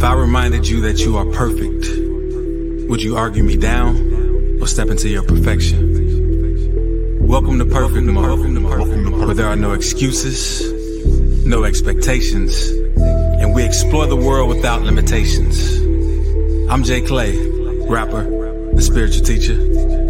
[0.00, 4.88] If I reminded you that you are perfect, would you argue me down or step
[4.88, 7.18] into your perfection?
[7.20, 8.62] Welcome to Perfect Mode,
[9.26, 15.76] where there are no excuses, no expectations, and we explore the world without limitations.
[16.70, 17.36] I'm Jay Clay,
[17.86, 18.22] rapper
[18.70, 19.58] and spiritual teacher,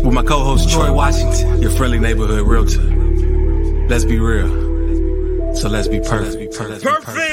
[0.05, 2.85] with my co-host Troy Washington, your friendly neighborhood realtor.
[3.89, 5.57] Let's be real.
[5.57, 6.39] So let's be perfect.
[6.39, 7.30] Be perfect.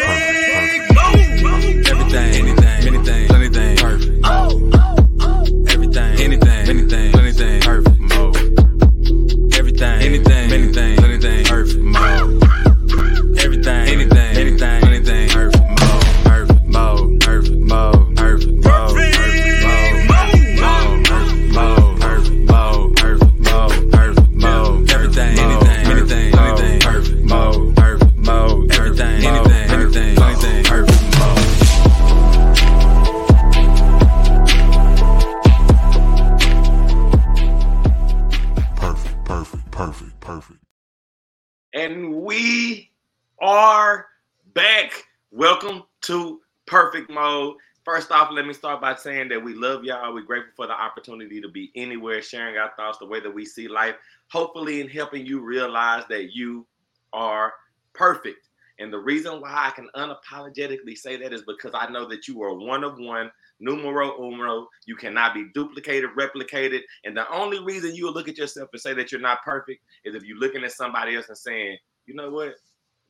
[47.17, 47.55] Mode.
[47.83, 50.13] First off, let me start by saying that we love y'all.
[50.13, 53.43] We're grateful for the opportunity to be anywhere, sharing our thoughts, the way that we
[53.43, 53.95] see life,
[54.31, 56.67] hopefully, in helping you realize that you
[57.13, 57.53] are
[57.93, 58.49] perfect.
[58.77, 62.43] And the reason why I can unapologetically say that is because I know that you
[62.43, 64.67] are one of one, numero uno.
[64.85, 66.81] You cannot be duplicated, replicated.
[67.03, 69.81] And the only reason you will look at yourself and say that you're not perfect
[70.05, 72.53] is if you're looking at somebody else and saying, you know what?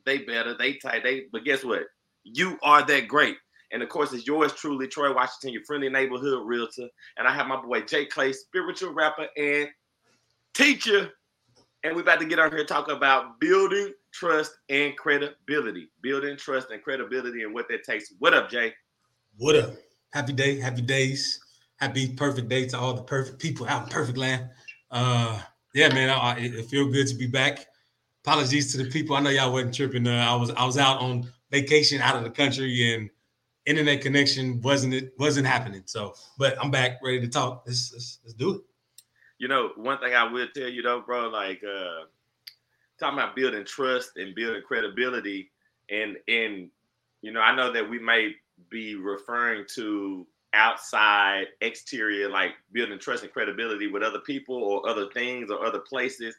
[0.05, 1.83] They better, they tight, they, but guess what?
[2.23, 3.35] You are that great.
[3.71, 6.87] And of course, it's yours truly, Troy Washington, your friendly neighborhood realtor.
[7.17, 9.67] And I have my boy Jay Clay, spiritual rapper and
[10.53, 11.11] teacher.
[11.83, 15.89] And we're about to get on here talk about building trust and credibility.
[16.01, 18.13] Building trust and credibility and what that takes.
[18.19, 18.73] What up, Jay?
[19.37, 19.73] What up?
[20.13, 21.39] Happy day, happy days,
[21.75, 24.49] happy perfect day to all the perfect people out in perfect land.
[24.89, 25.39] Uh,
[25.73, 27.67] yeah, man, I, I, it feels good to be back.
[28.23, 29.15] Apologies to the people.
[29.15, 30.07] I know y'all wasn't tripping.
[30.07, 33.09] Uh, I was I was out on vacation out of the country and
[33.67, 35.83] internet connection wasn't it wasn't happening.
[35.85, 37.63] So, but I'm back, ready to talk.
[37.67, 38.61] Let's let's, let's do it.
[39.37, 42.05] You know, one thing I will tell you though, bro, like uh
[42.99, 45.51] talking about building trust and building credibility,
[45.91, 46.69] and and
[47.21, 48.33] you know, I know that we may
[48.69, 55.09] be referring to outside exterior like building trust and credibility with other people or other
[55.13, 56.33] things or other places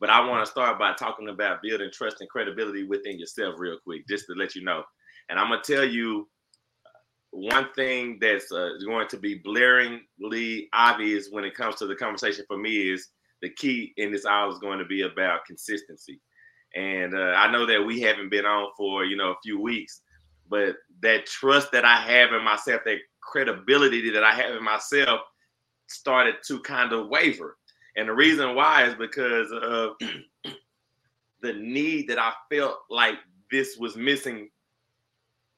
[0.00, 3.78] but i want to start by talking about building trust and credibility within yourself real
[3.84, 4.82] quick just to let you know
[5.30, 6.28] and i'm to tell you
[7.34, 12.44] one thing that's uh, going to be blaringly obvious when it comes to the conversation
[12.46, 13.08] for me is
[13.42, 16.20] the key in this hour is going to be about consistency
[16.76, 20.02] and uh, i know that we haven't been on for you know a few weeks
[20.48, 25.20] but that trust that I have in myself, that credibility that I have in myself
[25.88, 27.56] started to kind of waver.
[27.96, 29.92] And the reason why is because of
[31.42, 33.16] the need that I felt like
[33.50, 34.50] this was missing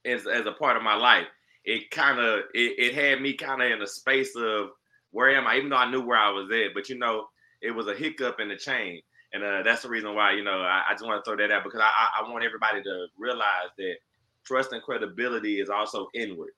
[0.04, 1.26] as, as a part of my life.
[1.66, 4.71] It kind of it, it had me kind of in a space of
[5.10, 7.27] where am I, even though I knew where I was at, but you know,
[7.60, 9.00] it was a hiccup in the chain.
[9.32, 11.53] And uh, that's the reason why, you know, I, I just want to throw that
[11.53, 13.97] out because I, I want everybody to realize that
[14.44, 16.53] trust and credibility is also inward.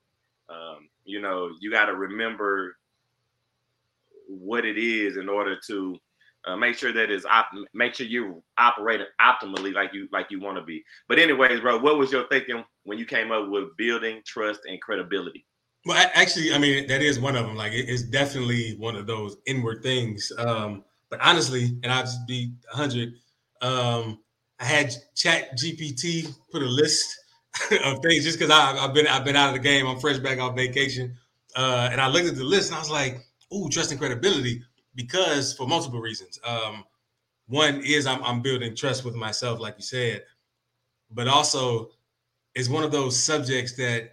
[0.49, 2.75] Um, you know, you got to remember
[4.27, 5.97] what it is in order to
[6.45, 10.39] uh, make sure that is op- make sure you operate optimally like you like you
[10.39, 10.83] want to be.
[11.07, 14.81] But anyways, bro, what was your thinking when you came up with building trust and
[14.81, 15.45] credibility?
[15.85, 17.55] Well, actually, I mean that is one of them.
[17.55, 20.31] Like it's definitely one of those inward things.
[20.37, 23.13] Um, but honestly, and I'll just be hundred.
[23.61, 24.19] Um,
[24.59, 27.17] I had Chat GPT put a list
[27.83, 29.87] of things just because I've been I've been out of the game.
[29.87, 31.17] I'm fresh back off vacation,
[31.55, 33.19] uh, and I looked at the list and I was like,
[33.53, 34.61] "Ooh, trust and credibility,"
[34.95, 36.39] because for multiple reasons.
[36.43, 36.83] Um,
[37.47, 40.23] one is I'm, I'm building trust with myself, like you said,
[41.11, 41.89] but also
[42.55, 44.11] it's one of those subjects that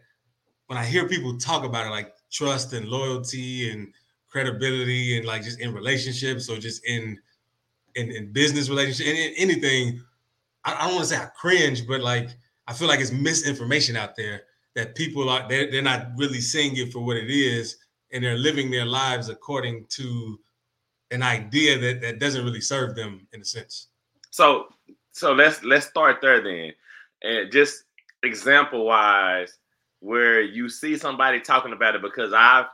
[0.67, 3.93] when I hear people talk about it, like trust and loyalty and
[4.29, 7.19] credibility, and like just in relationships or just in
[7.95, 10.03] in, in business relationships, and anything,
[10.65, 12.31] I, I don't want to say I cringe, but like
[12.67, 14.43] I feel like it's misinformation out there
[14.75, 17.79] that people are they're, they're not really seeing it for what it is
[18.13, 20.39] and they're living their lives according to
[21.11, 23.89] an idea that, that doesn't really serve them in a sense.
[24.31, 24.67] So
[25.13, 26.73] so let's let's start there then.
[27.23, 27.85] And just
[28.23, 29.59] example wise,
[30.01, 32.67] where you see somebody talking about it because I've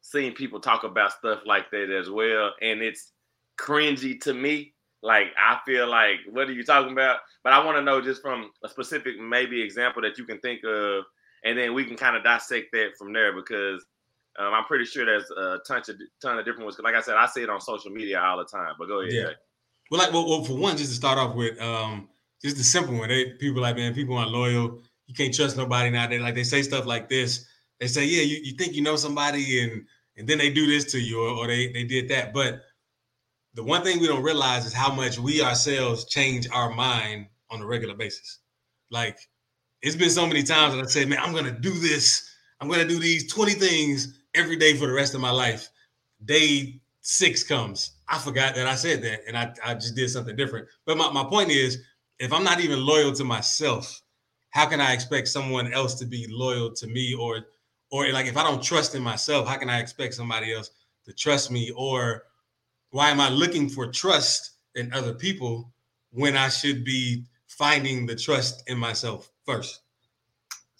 [0.00, 3.12] seen people talk about stuff like that as well, and it's
[3.58, 4.72] cringy to me
[5.02, 7.20] like I feel like what are you talking about?
[7.44, 10.64] But I want to know just from a specific maybe example that you can think
[10.64, 11.04] of
[11.44, 13.84] and then we can kind of dissect that from there because
[14.38, 15.90] um, I'm pretty sure there's a ton of
[16.22, 16.78] ton of different ones.
[16.78, 18.74] Like I said, I see it on social media all the time.
[18.78, 19.12] But go ahead.
[19.12, 19.30] Yeah.
[19.90, 22.08] Well, like, well, well, for one, just to start off with, um,
[22.42, 23.08] just the simple one.
[23.08, 24.80] They people like, man, people aren't loyal.
[25.06, 26.06] You can't trust nobody now.
[26.06, 27.46] They like they say stuff like this.
[27.80, 29.84] They say, yeah, you, you think you know somebody, and
[30.16, 32.32] and then they do this to you, or, or they they did that.
[32.32, 32.62] But
[33.54, 37.60] the one thing we don't realize is how much we ourselves change our mind on
[37.60, 38.38] a regular basis.
[38.90, 39.18] Like
[39.82, 42.24] it's been so many times that I said, man, I'm gonna do this.
[42.60, 45.68] I'm gonna do these 20 things every day for the rest of my life.
[46.24, 47.92] Day six comes.
[48.08, 50.68] I forgot that I said that and I, I just did something different.
[50.86, 51.78] But my, my point is,
[52.18, 54.02] if I'm not even loyal to myself,
[54.50, 57.14] how can I expect someone else to be loyal to me?
[57.14, 57.46] Or
[57.90, 60.70] or like if I don't trust in myself, how can I expect somebody else
[61.04, 61.72] to trust me?
[61.76, 62.24] Or
[62.90, 65.72] why am I looking for trust in other people
[66.10, 69.80] when I should be finding the trust in myself first?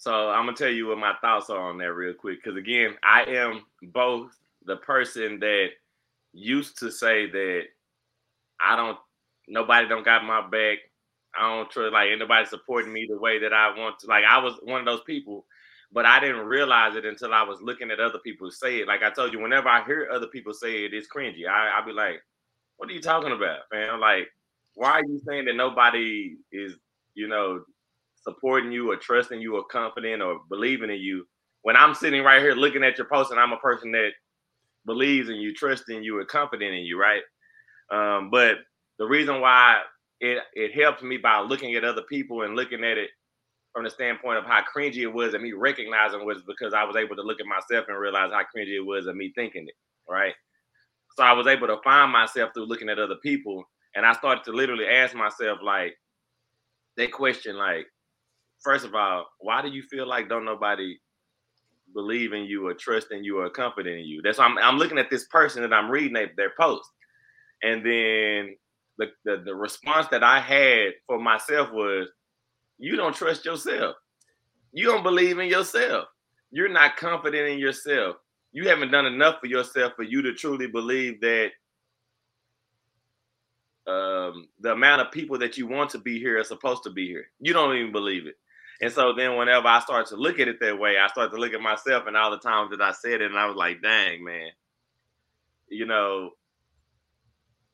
[0.08, 2.42] So I'm gonna tell you what my thoughts are on that real quick.
[2.42, 4.30] Because again, I am both
[4.64, 5.68] the person that
[6.32, 7.64] used to say that
[8.58, 8.96] I don't,
[9.48, 10.78] nobody don't got my back.
[11.38, 14.06] I don't trust like anybody supporting me the way that I want to.
[14.06, 15.44] Like I was one of those people,
[15.92, 18.88] but I didn't realize it until I was looking at other people say it.
[18.88, 21.46] Like I told you, whenever I hear other people say it, it's cringy.
[21.46, 22.22] I I be like,
[22.78, 24.00] what are you talking about, man?
[24.00, 24.28] Like,
[24.72, 26.76] why are you saying that nobody is,
[27.12, 27.62] you know,
[28.22, 31.26] supporting you or trusting you or confident or believing in you
[31.62, 34.10] when I'm sitting right here looking at your post and I'm a person that
[34.86, 37.22] believes in you, trusting you, and confident in you, right?
[37.90, 38.56] Um, but
[38.98, 39.82] the reason why
[40.20, 43.10] it it helped me by looking at other people and looking at it
[43.72, 46.96] from the standpoint of how cringy it was and me recognizing was because I was
[46.96, 49.74] able to look at myself and realize how cringy it was of me thinking it,
[50.10, 50.34] right?
[51.16, 54.44] So I was able to find myself through looking at other people, and I started
[54.44, 55.94] to literally ask myself like,
[56.96, 57.86] that question, like,
[58.62, 60.98] first of all, why do you feel like don't nobody
[61.94, 64.22] believe in you or trust in you or confident in you?
[64.22, 66.88] That's why I'm, I'm looking at this person that I'm reading their, their post,
[67.62, 68.56] and then
[68.98, 72.08] the, the the response that I had for myself was,
[72.78, 73.96] you don't trust yourself.
[74.72, 76.08] You don't believe in yourself.
[76.50, 78.16] You're not confident in yourself.
[78.52, 81.50] You haven't done enough for yourself for you to truly believe that
[83.86, 87.06] um, the amount of people that you want to be here are supposed to be
[87.06, 87.26] here.
[87.40, 88.36] You don't even believe it.
[88.80, 91.38] And so then whenever I start to look at it that way, I start to
[91.38, 93.82] look at myself and all the times that I said it, and I was like,
[93.82, 94.50] dang, man.
[95.68, 96.30] You know,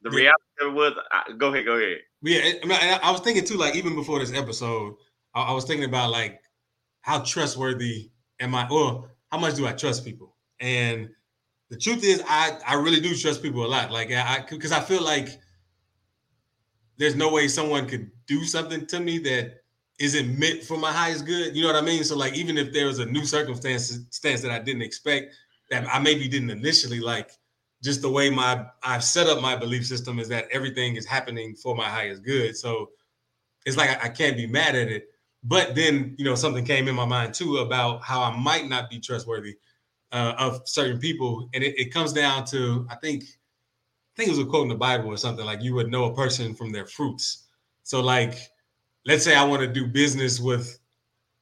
[0.02, 0.16] the Yeah.
[0.16, 1.98] reality of it was, I, go ahead, go ahead.
[2.22, 4.94] Yeah, I, mean, I I was thinking too, like even before this episode,
[5.34, 6.40] I, I was thinking about like
[7.02, 8.10] how trustworthy
[8.40, 10.36] am I, or how much do I trust people?
[10.60, 11.10] And
[11.68, 13.90] the truth is, I I really do trust people a lot.
[13.90, 15.28] Like I because I feel like
[16.96, 19.63] there's no way someone could do something to me that
[19.98, 21.54] isn't meant for my highest good.
[21.54, 22.04] You know what I mean?
[22.04, 25.34] So like even if there was a new circumstance stance that I didn't expect,
[25.70, 27.30] that I maybe didn't initially like,
[27.82, 31.54] just the way my I've set up my belief system is that everything is happening
[31.54, 32.56] for my highest good.
[32.56, 32.90] So
[33.66, 35.10] it's like I, I can't be mad at it.
[35.42, 38.88] But then you know something came in my mind too about how I might not
[38.88, 39.56] be trustworthy
[40.12, 44.36] uh, of certain people, and it, it comes down to I think I think it
[44.38, 46.72] was a quote in the Bible or something like you would know a person from
[46.72, 47.48] their fruits.
[47.82, 48.38] So like,
[49.06, 50.78] let's say I want to do business with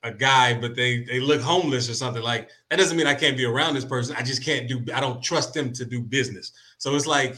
[0.03, 3.37] a guy, but they they look homeless or something like that doesn't mean I can't
[3.37, 4.16] be around this person.
[4.16, 4.85] I just can't do.
[4.92, 6.52] I don't trust them to do business.
[6.78, 7.37] So it's like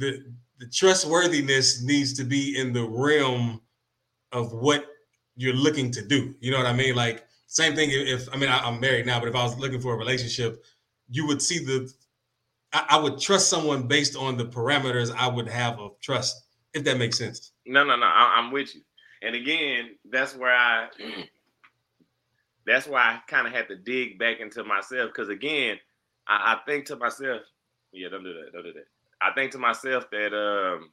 [0.00, 0.24] the
[0.58, 3.60] the trustworthiness needs to be in the realm
[4.32, 4.84] of what
[5.36, 6.34] you're looking to do.
[6.40, 6.94] You know what I mean?
[6.94, 7.90] Like same thing.
[7.90, 10.64] If, I mean I, I'm married now, but if I was looking for a relationship,
[11.08, 11.90] you would see the.
[12.72, 16.42] I, I would trust someone based on the parameters I would have of trust,
[16.74, 17.52] if that makes sense.
[17.68, 18.06] No, no, no.
[18.06, 18.80] I, I'm with you.
[19.22, 20.88] And again, that's where I
[22.66, 25.12] that's why I kind of had to dig back into myself.
[25.14, 25.76] Cause again,
[26.26, 27.42] I, I think to myself,
[27.92, 28.86] yeah, don't do that, don't do that.
[29.20, 30.90] I think to myself that um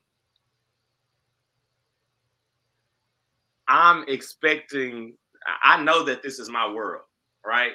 [3.67, 5.15] I'm expecting
[5.63, 7.03] I know that this is my world,
[7.45, 7.73] right?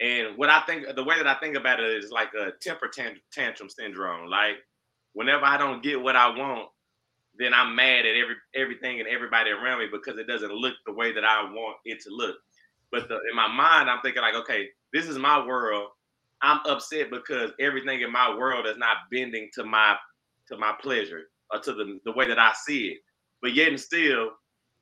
[0.00, 2.90] And what I think the way that I think about it is like a temper
[3.32, 4.28] tantrum syndrome.
[4.28, 4.56] Like
[5.12, 6.68] whenever I don't get what I want,
[7.38, 10.92] then I'm mad at every everything and everybody around me because it doesn't look the
[10.92, 12.36] way that I want it to look.
[12.90, 15.88] But the, in my mind, I'm thinking like, okay, this is my world.
[16.42, 19.96] I'm upset because everything in my world is not bending to my
[20.48, 22.98] to my pleasure or to the, the way that I see it.
[23.42, 24.30] But yet and still,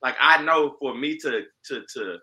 [0.02, 2.18] like I know for me to to to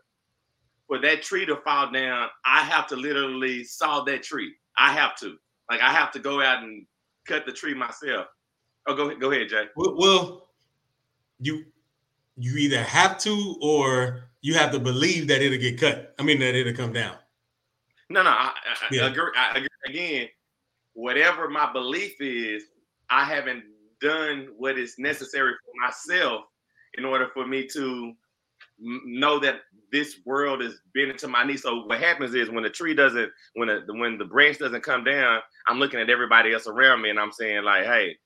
[0.87, 4.53] for that tree to fall down, I have to literally saw that tree.
[4.77, 5.35] I have to.
[5.69, 6.85] Like I have to go out and
[7.27, 8.27] cut the tree myself.
[8.89, 9.65] Oh, go ahead, go ahead, Jay.
[9.75, 10.47] Well,
[11.39, 11.65] you
[12.37, 16.15] you either have to or you have to believe that it'll get cut.
[16.17, 17.15] I mean that it'll come down.
[18.09, 19.03] No, no, I, I, yeah.
[19.03, 19.31] I agree.
[19.37, 19.67] I agree.
[19.85, 20.27] Again,
[20.93, 22.63] whatever my belief is,
[23.11, 23.63] I haven't
[24.01, 26.45] done what is necessary for myself
[26.97, 28.13] in order for me to
[28.79, 31.61] know that this world is bending to my knees.
[31.61, 35.03] So what happens is when the tree doesn't, when the when the branch doesn't come
[35.03, 38.17] down, I'm looking at everybody else around me and I'm saying like, hey,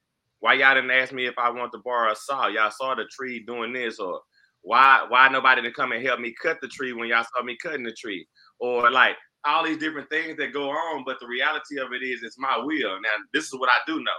[0.44, 2.48] why y'all didn't ask me if I want to borrow a saw?
[2.48, 4.20] Y'all saw the tree doing this, or
[4.62, 7.56] why why nobody didn't come and help me cut the tree when y'all saw me
[7.64, 8.28] cutting the tree,
[8.60, 11.06] or like all these different things that go on.
[11.06, 13.00] But the reality of it is, it's my will.
[13.02, 14.12] Now this is what I do know.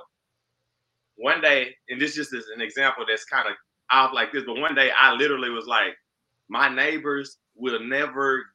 [1.16, 3.52] One day, and this just is an example that's kind of
[3.90, 5.92] off like this, but one day I literally was like,
[6.48, 8.46] my neighbors will never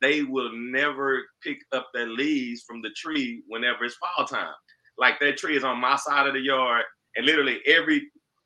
[0.00, 4.54] they will never pick up their leaves from the tree whenever it's fall time.
[4.98, 6.84] Like that tree is on my side of the yard,
[7.16, 8.02] and literally every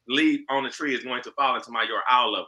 [0.09, 2.47] leaf on the tree is going to fall into my yard, all of them.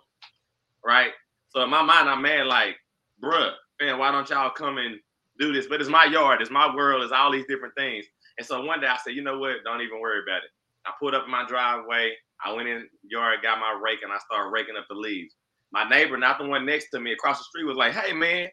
[0.85, 1.13] Right?
[1.51, 2.77] So in my mind, I'm mad, like,
[3.23, 4.97] bruh, man, why don't y'all come and
[5.39, 5.67] do this?
[5.67, 8.07] But it's my yard, it's my world, it's all these different things.
[8.39, 9.57] And so one day I said, you know what?
[9.65, 10.51] Don't even worry about it.
[10.87, 12.13] I pulled up in my driveway,
[12.45, 15.35] I went in yard, got my rake, and I started raking up the leaves
[15.73, 18.49] my neighbor, not the one next to me across the street, was like, "Hey man,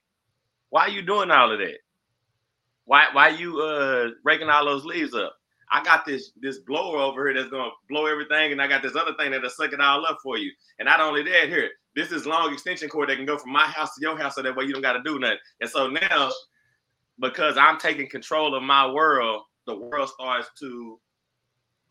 [0.70, 1.78] why are you doing all of that?
[2.86, 5.37] Why why you uh raking all those leaves up?
[5.72, 8.96] I got this this blower over here that's gonna blow everything, and I got this
[8.96, 10.52] other thing that'll suck it all up for you.
[10.80, 13.66] And not only that, here, this is long extension cord that can go from my
[13.66, 15.38] house to your house, so that way you don't got to do nothing.
[15.62, 16.32] And so now,
[17.20, 21.00] because I'm taking control of my world, the world starts to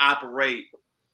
[0.01, 0.65] operate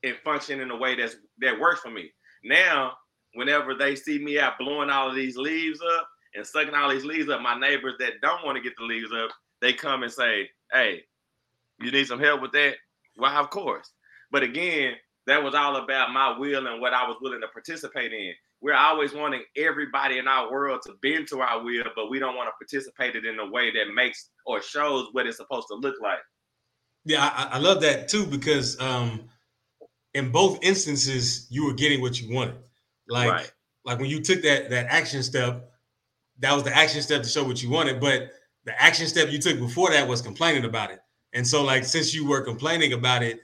[0.03, 2.11] and function in a way that's that works for me.
[2.45, 2.93] Now
[3.35, 7.05] whenever they see me out blowing all of these leaves up and sucking all these
[7.05, 10.13] leaves up, my neighbors that don't want to get the leaves up, they come and
[10.13, 11.05] say, Hey,
[11.85, 12.75] you need some help with that?
[13.17, 13.91] Well, of course.
[14.31, 14.95] But again,
[15.27, 18.33] that was all about my will and what I was willing to participate in.
[18.61, 22.37] We're always wanting everybody in our world to bend to our will, but we don't
[22.37, 25.75] want to participate it in a way that makes or shows what it's supposed to
[25.75, 26.21] look like.
[27.05, 29.29] Yeah, I, I love that too because um,
[30.15, 32.57] in both instances, you were getting what you wanted.
[33.09, 33.53] Like right.
[33.85, 35.71] like when you took that that action step,
[36.39, 38.01] that was the action step to show what you wanted.
[38.01, 38.31] But
[38.65, 41.01] the action step you took before that was complaining about it.
[41.33, 43.41] And so like since you were complaining about it,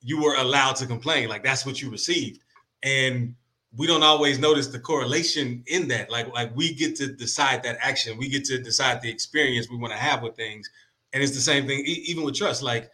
[0.00, 1.28] you were allowed to complain.
[1.28, 2.40] Like that's what you received.
[2.82, 3.34] And
[3.76, 6.10] we don't always notice the correlation in that.
[6.10, 8.16] Like, like we get to decide that action.
[8.18, 10.70] We get to decide the experience we want to have with things.
[11.12, 12.62] And it's the same thing, even with trust.
[12.62, 12.90] Like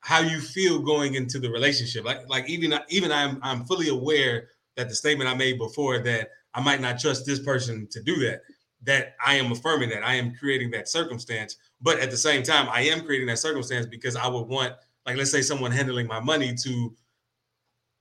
[0.00, 2.04] how you feel going into the relationship.
[2.04, 6.30] Like, like even even I'm I'm fully aware that the statement I made before that
[6.54, 8.42] I might not trust this person to do that,
[8.84, 11.56] that I am affirming that I am creating that circumstance.
[11.80, 14.74] But at the same time, I am creating that circumstance because I would want,
[15.06, 16.94] like, let's say someone handling my money to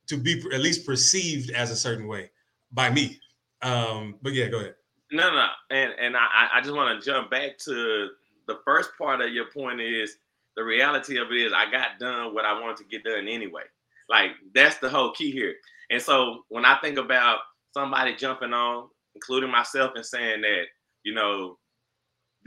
[0.08, 2.32] to be at least perceived as a certain way
[2.72, 3.20] by me.
[3.62, 4.76] Um, but yeah, go ahead.
[5.12, 8.10] No, no, and and I I just want to jump back to
[8.48, 10.18] the first part of your point is
[10.56, 13.64] the reality of it is I got done what I wanted to get done anyway.
[14.10, 15.54] Like that's the whole key here.
[15.90, 17.40] And so when I think about
[17.74, 20.64] somebody jumping on, including myself, and saying that,
[21.04, 21.58] you know,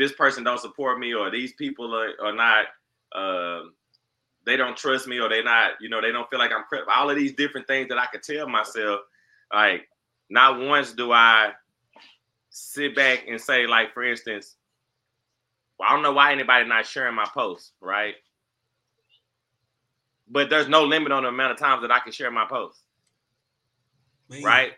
[0.00, 2.64] this person don't support me or these people are, are not
[3.14, 3.69] uh,
[4.47, 6.90] they don't trust me or they're not, you know, they don't feel like I'm credible.
[6.90, 9.00] All of these different things that I could tell myself,
[9.52, 9.87] like
[10.30, 11.52] not once do I
[12.49, 14.57] sit back and say, like, for instance,
[15.78, 18.14] well, I don't know why anybody not sharing my post, right?
[20.30, 22.80] But there's no limit on the amount of times that I can share my post.
[24.30, 24.42] Man.
[24.42, 24.73] right?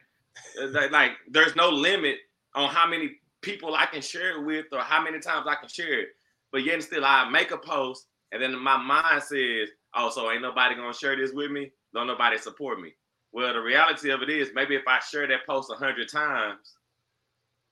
[0.91, 2.17] Like there's no limit
[2.55, 5.69] on how many people I can share it with or how many times I can
[5.69, 6.09] share it.
[6.51, 10.43] But yet still I make a post and then my mind says, oh, so ain't
[10.43, 11.71] nobody gonna share this with me?
[11.95, 12.95] Don't nobody support me.
[13.33, 16.75] Well, the reality of it is maybe if I share that post a hundred times,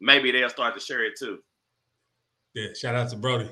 [0.01, 1.39] maybe they'll start to share it too.
[2.55, 3.51] Yeah, shout out to Brody.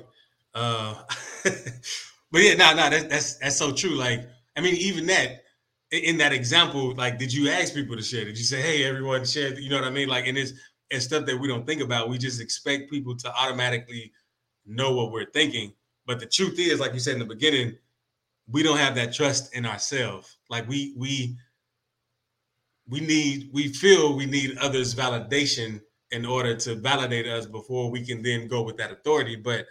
[0.53, 0.95] Uh,
[1.43, 3.95] but yeah, no, no, that, that's that's so true.
[3.95, 5.43] Like, I mean, even that,
[5.91, 8.25] in that example, like, did you ask people to share?
[8.25, 9.57] Did you say, "Hey, everyone, share"?
[9.59, 10.09] You know what I mean?
[10.09, 10.53] Like, and it's
[10.91, 12.09] and stuff that we don't think about.
[12.09, 14.11] We just expect people to automatically
[14.65, 15.73] know what we're thinking.
[16.05, 17.77] But the truth is, like you said in the beginning,
[18.51, 20.37] we don't have that trust in ourselves.
[20.49, 21.37] Like we we
[22.87, 25.81] we need we feel we need others' validation
[26.11, 29.35] in order to validate us before we can then go with that authority.
[29.35, 29.65] But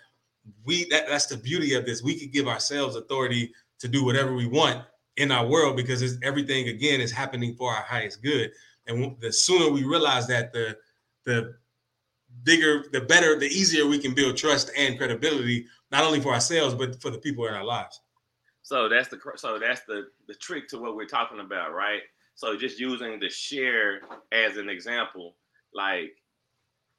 [0.65, 2.03] we that, that's the beauty of this.
[2.03, 4.85] We could give ourselves authority to do whatever we want
[5.17, 8.53] in our world because it's, everything again is happening for our highest good.
[8.87, 10.77] And the sooner we realize that, the
[11.29, 11.55] the
[12.43, 16.75] bigger, the better, the easier we can build trust and credibility, not only for ourselves
[16.75, 18.01] but for the people in our lives.
[18.63, 22.01] So that's the so that's the the trick to what we're talking about, right?
[22.35, 24.01] So just using the share
[24.33, 25.37] as an example,
[25.75, 26.13] like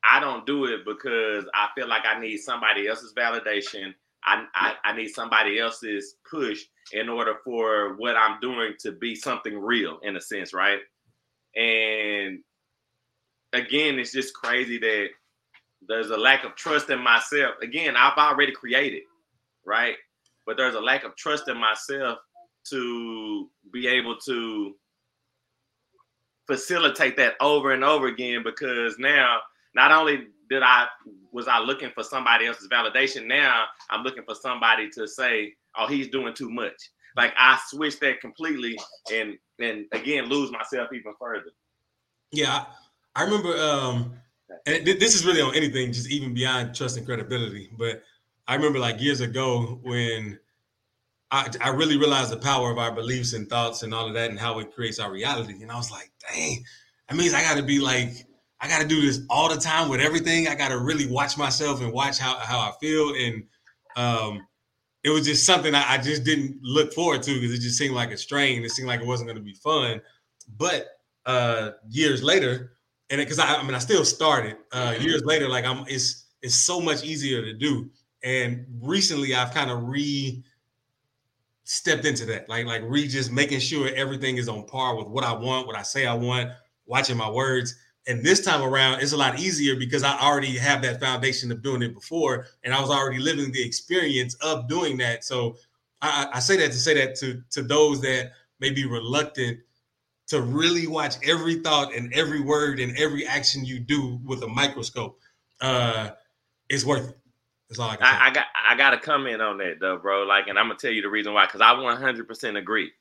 [0.03, 3.93] I don't do it because I feel like I need somebody else's validation.
[4.23, 9.15] I, I, I need somebody else's push in order for what I'm doing to be
[9.15, 10.79] something real in a sense, right?
[11.55, 12.39] And
[13.53, 15.07] again, it's just crazy that
[15.87, 17.55] there's a lack of trust in myself.
[17.61, 19.03] Again, I've already created,
[19.65, 19.95] right?
[20.45, 22.19] But there's a lack of trust in myself
[22.65, 24.75] to be able to
[26.47, 29.39] facilitate that over and over again because now
[29.75, 30.87] not only did I
[31.31, 35.87] was I looking for somebody else's validation, now I'm looking for somebody to say, "Oh,
[35.87, 38.79] he's doing too much." Like I switched that completely,
[39.13, 41.51] and and again lose myself even further.
[42.31, 42.65] Yeah,
[43.19, 43.57] I, remember.
[43.57, 44.13] um
[44.65, 47.69] and this is really on anything, just even beyond trust and credibility.
[47.77, 48.03] But
[48.47, 50.39] I remember like years ago when
[51.31, 54.29] I, I really realized the power of our beliefs and thoughts and all of that
[54.29, 55.61] and how it creates our reality.
[55.61, 56.63] And I was like, dang,
[57.07, 58.25] that means I got to be like
[58.61, 60.47] I got to do this all the time with everything.
[60.47, 63.13] I got to really watch myself and watch how, how I feel.
[63.15, 63.43] And
[63.95, 64.45] um,
[65.03, 67.95] it was just something I, I, just didn't look forward to because it just seemed
[67.95, 68.63] like a strain.
[68.65, 70.01] It seemed like it wasn't going to be fun.
[70.57, 70.87] But
[71.25, 72.73] uh, years later,
[73.09, 75.03] and because I, I, mean, I still started uh, mm-hmm.
[75.03, 77.89] years later, like I'm, it's it's so much easier to do.
[78.23, 80.43] And recently, I've kind of re
[81.63, 85.23] stepped into that, like like re just making sure everything is on par with what
[85.23, 86.51] I want, what I say I want,
[86.85, 87.75] watching my words
[88.09, 91.61] and this time around, it's a lot easier because I already have that foundation of
[91.61, 95.23] doing it before, and I was already living the experience of doing that.
[95.23, 95.57] So
[96.01, 99.59] I, I say that to say that to to those that may be reluctant
[100.29, 104.47] to really watch every thought and every word and every action you do with a
[104.47, 105.19] microscope.
[105.61, 106.11] Uh,
[106.69, 107.17] it's worth it.
[107.67, 110.23] That's all I can I, I, got I got to comment on that though, bro.
[110.23, 112.91] Like, and I'm gonna tell you the reason why, because I 100% agree.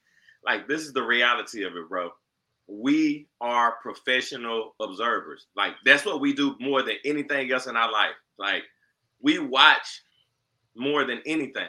[0.44, 2.11] Like, this is the reality of it, bro
[2.68, 5.47] we are professional observers.
[5.56, 8.14] Like that's what we do more than anything else in our life.
[8.38, 8.62] Like
[9.20, 10.02] we watch
[10.76, 11.69] more than anything.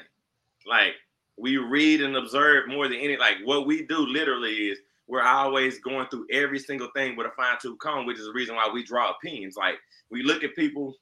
[0.68, 0.94] Like
[1.38, 3.16] we read and observe more than any.
[3.18, 7.32] Like what we do literally is we're always going through every single thing with a
[7.32, 9.56] fine tooth comb, which is the reason why we draw opinions.
[9.58, 9.76] Like
[10.10, 10.96] we look at people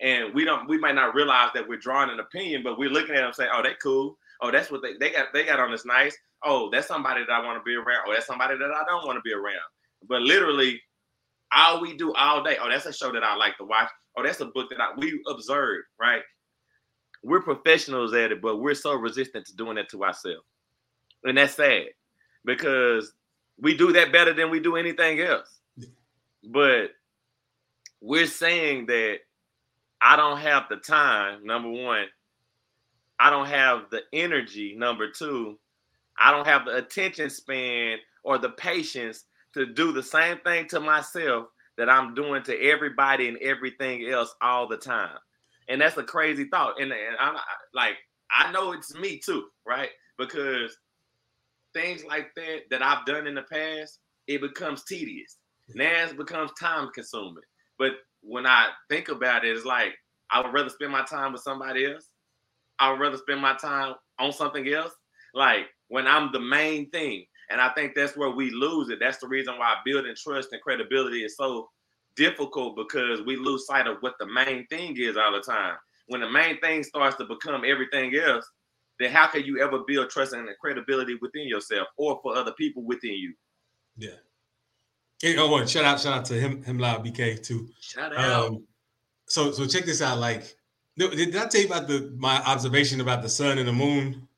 [0.00, 3.16] and we don't we might not realize that we're drawing an opinion, but we're looking
[3.16, 4.16] at them saying, "Oh, they cool.
[4.40, 7.32] Oh, that's what they they got they got on this nice oh, that's somebody that
[7.32, 9.64] I want to be around, Oh, that's somebody that I don't want to be around.
[10.08, 10.80] But literally,
[11.54, 13.88] all we do all day, oh, that's a show that I like to watch.
[14.16, 16.22] Oh, that's a book that I we observe, right?
[17.22, 20.44] We're professionals at it, but we're so resistant to doing that to ourselves.
[21.24, 21.86] And that's sad
[22.44, 23.14] because
[23.60, 25.60] we do that better than we do anything else.
[26.42, 26.90] But
[28.00, 29.18] we're saying that
[30.00, 32.06] I don't have the time, number one.
[33.18, 35.58] I don't have the energy, number two,
[36.18, 40.80] I don't have the attention span or the patience to do the same thing to
[40.80, 45.16] myself that I'm doing to everybody and everything else all the time.
[45.68, 46.80] And that's a crazy thought.
[46.80, 47.36] And, and I'm
[47.72, 47.96] like,
[48.30, 49.90] I know it's me too, right?
[50.18, 50.76] Because
[51.74, 55.38] things like that that I've done in the past, it becomes tedious.
[55.74, 57.42] Now it becomes time consuming.
[57.78, 59.94] But when I think about it, it's like
[60.30, 62.08] I would rather spend my time with somebody else.
[62.78, 64.92] I would rather spend my time on something else.
[65.34, 67.24] Like when I'm the main thing.
[67.50, 68.98] And I think that's where we lose it.
[69.00, 71.68] That's the reason why building trust and credibility is so
[72.16, 75.76] difficult because we lose sight of what the main thing is all the time.
[76.08, 78.48] When the main thing starts to become everything else,
[79.00, 82.82] then how can you ever build trust and credibility within yourself or for other people
[82.82, 83.34] within you?
[83.96, 84.10] Yeah.
[85.20, 87.68] Hey, oh, one shout out, shout out to him, him loud BK too.
[87.80, 88.46] Shout out.
[88.46, 88.64] Um,
[89.26, 90.18] so, so check this out.
[90.18, 90.56] Like,
[90.96, 94.28] did I tell you about the my observation about the sun and the moon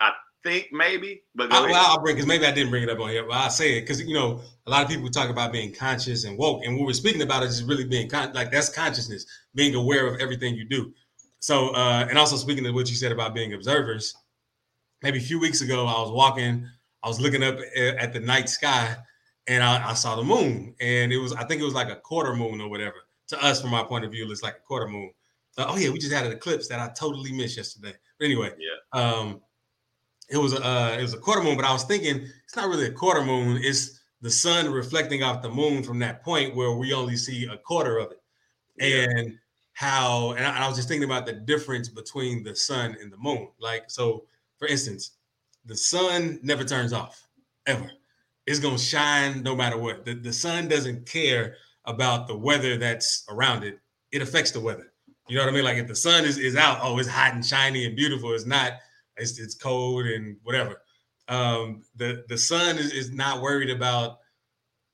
[0.00, 2.98] I think maybe, but I, well, I'll bring because maybe I didn't bring it up
[2.98, 5.52] on here, but I'll say it because you know a lot of people talk about
[5.52, 8.50] being conscious and woke, and what we're speaking about is just really being con- like
[8.50, 10.92] that's consciousness, being aware of everything you do.
[11.40, 14.14] So, uh, and also speaking of what you said about being observers,
[15.02, 16.68] maybe a few weeks ago, I was walking,
[17.02, 18.96] I was looking up at the night sky,
[19.46, 21.96] and I, I saw the moon, and it was I think it was like a
[21.96, 22.96] quarter moon or whatever.
[23.28, 25.10] To us, from our point of view, it's like a quarter moon.
[25.56, 27.94] Uh, oh yeah, we just had an eclipse that I totally missed yesterday.
[28.18, 29.00] But anyway, yeah.
[29.00, 29.40] Um,
[30.28, 32.68] it was a uh, it was a quarter moon, but I was thinking it's not
[32.68, 33.58] really a quarter moon.
[33.62, 37.56] It's the sun reflecting off the moon from that point where we only see a
[37.56, 38.20] quarter of it,
[38.78, 39.06] yeah.
[39.18, 39.38] and
[39.80, 43.10] how and I, and I was just thinking about the difference between the sun and
[43.10, 43.48] the moon.
[43.58, 44.26] Like so,
[44.58, 45.12] for instance,
[45.64, 47.26] the sun never turns off
[47.66, 47.90] ever.
[48.46, 50.04] It's gonna shine no matter what.
[50.04, 53.80] The, the sun doesn't care about the weather that's around it.
[54.12, 54.92] It affects the weather.
[55.28, 55.64] You know what I mean?
[55.64, 58.34] Like if the sun is, is out, oh, it's hot and shiny and beautiful.
[58.34, 58.74] It's not
[59.16, 60.82] it's, it's cold and whatever.
[61.28, 64.18] Um, the the sun is, is not worried about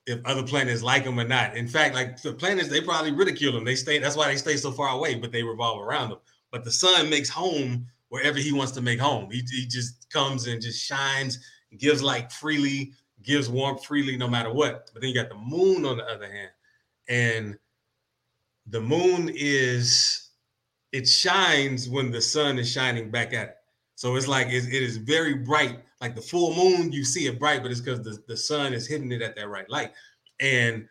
[0.07, 1.57] if other planets like them or not.
[1.57, 3.65] In fact, like the planets, they probably ridicule them.
[3.65, 3.99] They stay.
[3.99, 6.19] That's why they stay so far away, but they revolve around them.
[6.53, 9.31] But the sun makes home wherever he wants to make home.
[9.31, 11.41] He, he just comes and just shines,
[11.77, 12.93] gives light freely,
[13.23, 14.91] gives warmth freely, no matter what.
[14.93, 16.51] But then you got the moon on the other hand,
[17.09, 17.59] and
[18.69, 20.31] the moon is
[20.93, 23.57] it shines when the sun is shining back at it.
[23.97, 25.81] So it's like it is very bright.
[26.01, 28.87] Like the full moon, you see it bright, but it's because the, the sun is
[28.87, 29.93] hitting it at that right light.
[30.41, 30.87] And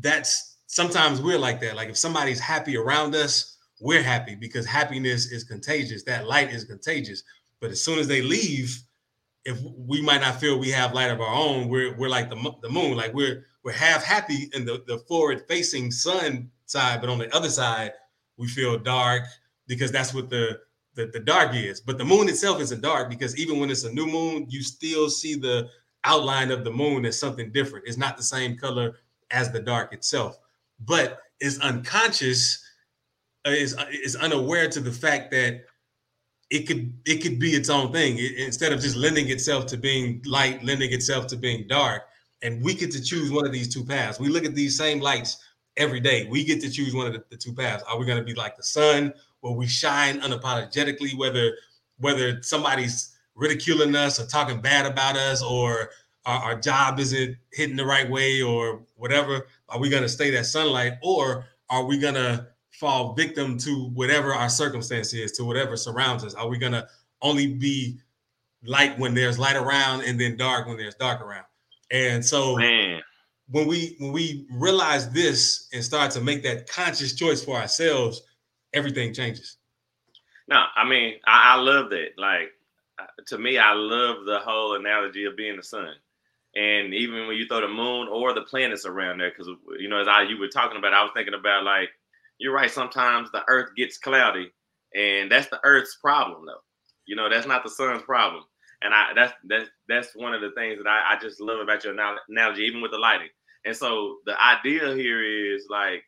[0.00, 1.76] that's sometimes we're like that.
[1.76, 6.02] Like if somebody's happy around us, we're happy because happiness is contagious.
[6.02, 7.22] That light is contagious.
[7.60, 8.82] But as soon as they leave,
[9.44, 12.52] if we might not feel we have light of our own, we're we're like the,
[12.62, 12.96] the moon.
[12.96, 17.34] Like we're we're half happy in the, the forward facing sun side, but on the
[17.34, 17.92] other side,
[18.36, 19.22] we feel dark
[19.66, 20.60] because that's what the
[20.98, 21.80] the, the dark is.
[21.80, 25.08] But the moon itself isn't dark because even when it's a new moon, you still
[25.08, 25.70] see the
[26.04, 27.86] outline of the moon as something different.
[27.86, 28.96] It's not the same color
[29.30, 30.38] as the dark itself,
[30.80, 32.64] but is unconscious,
[33.46, 35.64] uh, is is unaware to the fact that
[36.50, 39.76] it could it could be its own thing it, instead of just lending itself to
[39.76, 42.02] being light, lending itself to being dark.
[42.42, 44.18] And we get to choose one of these two paths.
[44.18, 45.38] We look at these same lights
[45.76, 46.26] every day.
[46.28, 47.84] We get to choose one of the, the two paths.
[47.88, 51.52] Are we going to be like the sun where we shine unapologetically, whether
[51.98, 55.90] whether somebody's ridiculing us or talking bad about us or
[56.26, 60.46] our, our job isn't hitting the right way or whatever, are we gonna stay that
[60.46, 66.24] sunlight or are we gonna fall victim to whatever our circumstance is, to whatever surrounds
[66.24, 66.34] us?
[66.34, 66.86] Are we gonna
[67.22, 67.98] only be
[68.64, 71.44] light when there's light around and then dark when there's dark around?
[71.90, 73.00] And so Man.
[73.48, 78.22] when we when we realize this and start to make that conscious choice for ourselves,
[78.72, 79.56] everything changes.
[80.48, 82.10] No, I mean, I, I love that.
[82.16, 82.50] Like,
[82.98, 85.92] uh, to me, I love the whole analogy of being the sun.
[86.56, 90.00] And even when you throw the moon or the planets around there, because you know,
[90.00, 91.90] as I you were talking about, I was thinking about like
[92.38, 92.70] you're right.
[92.70, 94.50] Sometimes the Earth gets cloudy,
[94.94, 96.62] and that's the Earth's problem, though.
[97.06, 98.44] You know, that's not the sun's problem.
[98.80, 101.84] And I that's that's that's one of the things that I, I just love about
[101.84, 103.28] your analogy, even with the lighting.
[103.64, 105.22] And so the idea here
[105.54, 106.04] is like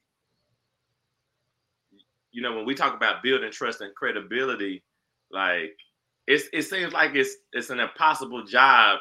[2.33, 4.83] you know, when we talk about building trust and credibility,
[5.31, 5.77] like
[6.27, 8.99] it's it seems like it's it's an impossible job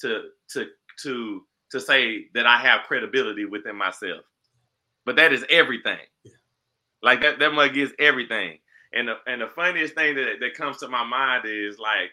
[0.00, 0.66] to to
[1.02, 4.24] to to say that I have credibility within myself.
[5.04, 5.98] But that is everything.
[6.24, 6.32] Yeah.
[7.02, 8.58] Like that that mug is everything.
[8.92, 12.10] And the and the funniest thing that, that comes to my mind is like,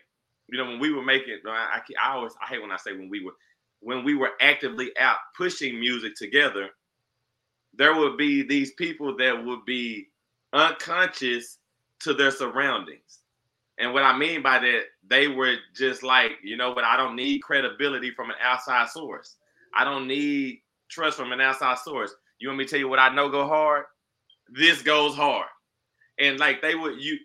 [0.47, 2.93] you know, when we were making, I, I, I always I hate when I say
[2.93, 3.33] when we were
[3.81, 6.69] when we were actively out pushing music together,
[7.73, 10.07] there would be these people that would be
[10.55, 11.59] unconscious
[11.99, 13.19] to their surroundings.
[13.77, 17.15] And what I mean by that, they were just like, you know what, I don't
[17.15, 19.35] need credibility from an outside source.
[19.75, 22.15] I don't need trust from an outside source.
[22.39, 23.83] You want me to tell you what I know go hard?
[24.49, 25.47] This goes hard.
[26.19, 27.17] And like they would you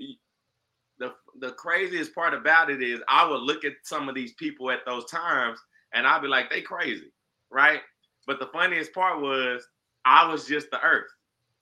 [0.98, 4.70] the the craziest part about it is I would look at some of these people
[4.72, 5.60] at those times
[5.94, 7.12] and I'd be like, they crazy,
[7.50, 7.80] right?
[8.26, 9.64] But the funniest part was
[10.04, 11.10] I was just the earth.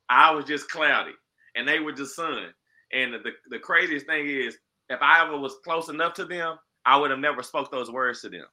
[0.08, 1.12] I was just cloudy
[1.58, 2.54] and they were just sun.
[2.92, 4.56] And the, the craziest thing is,
[4.88, 8.22] if I ever was close enough to them, I would have never spoke those words
[8.22, 8.46] to them.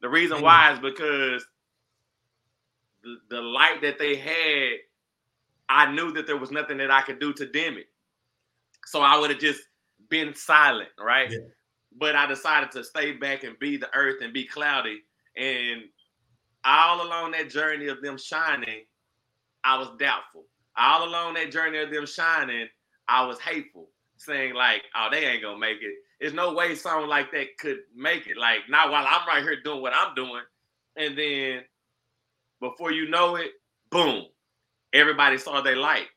[0.00, 1.44] The reason why is because
[3.02, 4.78] the, the light that they had,
[5.68, 7.88] I knew that there was nothing that I could do to dim it.
[8.86, 9.60] So I would have just
[10.08, 11.30] been silent, right?
[11.30, 11.38] Yeah.
[11.98, 15.02] But I decided to stay back and be the earth and be cloudy.
[15.36, 15.82] And
[16.64, 18.84] all along that journey of them shining,
[19.64, 20.44] I was doubtful
[20.78, 22.68] all along that journey of them shining,
[23.08, 27.08] I was hateful, saying like, "Oh, they ain't gonna make it." There's no way someone
[27.08, 28.36] like that could make it.
[28.36, 30.42] Like not while I'm right here doing what I'm doing,
[30.96, 31.62] and then
[32.60, 33.52] before you know it,
[33.90, 34.26] boom,
[34.92, 36.08] everybody saw their light,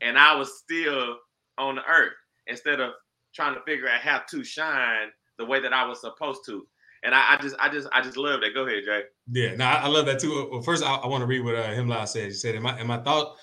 [0.00, 1.16] and I was still
[1.58, 2.14] on the earth
[2.46, 2.92] instead of
[3.34, 6.66] trying to figure out how to shine the way that I was supposed to.
[7.02, 8.54] And I, I just, I just, I just love that.
[8.54, 9.02] Go ahead, Jay.
[9.30, 10.48] Yeah, no, I love that too.
[10.50, 12.24] Well, first, I, I want to read what uh, Himla said.
[12.24, 13.36] He said, "In my, in my thought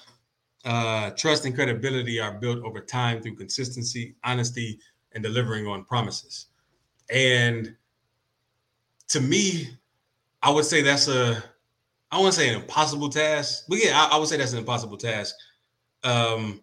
[0.66, 4.80] uh, trust and credibility are built over time through consistency, honesty,
[5.14, 6.48] and delivering on promises.
[7.10, 7.76] And
[9.10, 9.70] to me,
[10.42, 11.44] I would say that's a,
[12.12, 14.98] I to say an impossible task, but yeah, I, I, would say that's an impossible
[14.98, 15.36] task.
[16.04, 16.62] Um,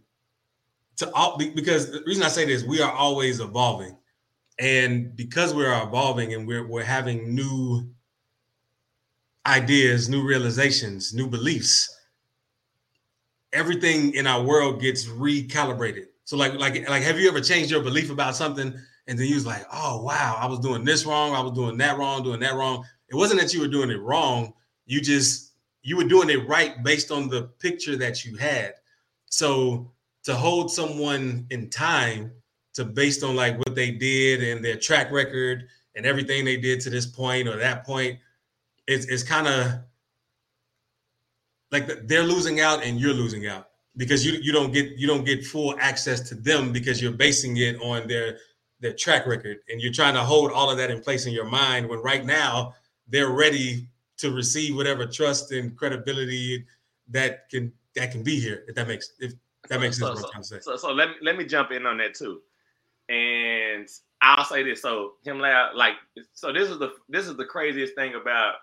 [0.97, 3.97] to all because the reason I say this, we are always evolving,
[4.59, 7.91] and because we're evolving and we're we're having new
[9.47, 12.00] ideas, new realizations, new beliefs
[13.53, 16.07] everything in our world gets recalibrated.
[16.25, 18.75] So like like like have you ever changed your belief about something
[19.07, 21.77] and then you was like, "Oh, wow, I was doing this wrong, I was doing
[21.79, 24.53] that wrong, doing that wrong." It wasn't that you were doing it wrong.
[24.87, 28.75] You just you were doing it right based on the picture that you had.
[29.27, 29.91] So
[30.25, 32.33] to hold someone in time
[32.75, 35.65] to based on like what they did and their track record
[35.97, 38.19] and everything they did to this point or that point,
[38.87, 39.81] it's, it's kind of
[41.73, 45.25] like they're losing out and you're losing out because you you don't get you don't
[45.25, 48.39] get full access to them because you're basing it on their
[48.81, 51.45] their track record and you're trying to hold all of that in place in your
[51.45, 52.75] mind when right now
[53.09, 56.65] they're ready to receive whatever trust and credibility
[57.09, 59.33] that can that can be here if that makes if
[59.69, 62.15] that makes so, sense so, so, so, let me let me jump in on that
[62.15, 62.41] too.
[63.09, 63.89] And
[64.23, 64.83] i'll say this.
[64.83, 65.95] So him like
[66.33, 68.55] so this is the this is the craziest thing about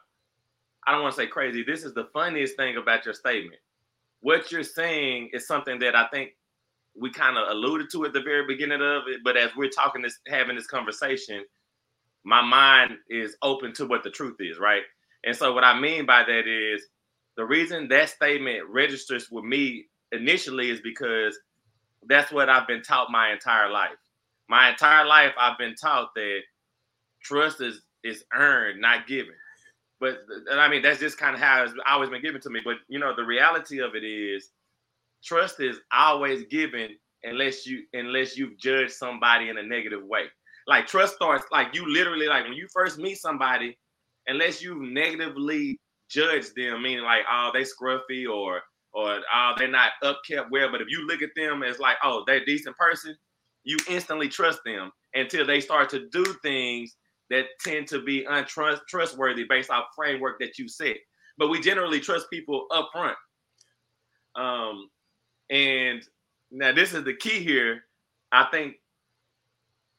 [0.88, 3.60] i don't want to say crazy this is the funniest thing about your statement
[4.21, 6.32] what you're saying is something that i think
[7.00, 10.02] we kind of alluded to at the very beginning of it but as we're talking
[10.02, 11.43] this having this conversation
[12.23, 14.84] my mind is open to what the truth is right
[15.23, 16.84] and so what I mean by that is
[17.36, 21.38] the reason that statement registers with me initially is because
[22.08, 23.97] that's what I've been taught my entire life.
[24.50, 26.41] My entire life I've been taught that
[27.21, 29.36] trust is is earned, not given.
[30.00, 32.62] But and I mean that's just kind of how it's always been given to me.
[32.64, 34.52] But you know, the reality of it is
[35.24, 36.90] trust is always given
[37.24, 40.26] unless you unless you've judged somebody in a negative way.
[40.68, 43.78] Like trust starts like you literally like when you first meet somebody,
[44.28, 45.80] unless you've negatively
[46.10, 48.62] judge them, meaning like, oh, they scruffy or
[48.94, 50.72] or oh, they're not upkept well.
[50.72, 53.16] But if you look at them as like, oh, they're a decent person,
[53.64, 56.96] you instantly trust them until they start to do things
[57.30, 60.98] that tend to be untrustworthy based off framework that you set.
[61.38, 63.18] But we generally trust people up front.
[64.36, 64.90] Um,
[65.50, 66.02] and
[66.52, 67.84] now this is the key here.
[68.32, 68.76] I think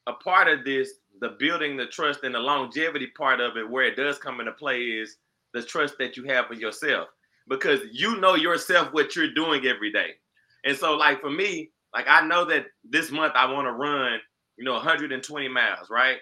[0.07, 3.85] a part of this the building the trust and the longevity part of it where
[3.85, 5.17] it does come into play is
[5.53, 7.09] the trust that you have for yourself
[7.47, 10.11] because you know yourself what you're doing every day
[10.65, 14.19] and so like for me like i know that this month i want to run
[14.57, 16.17] you know 120 miles right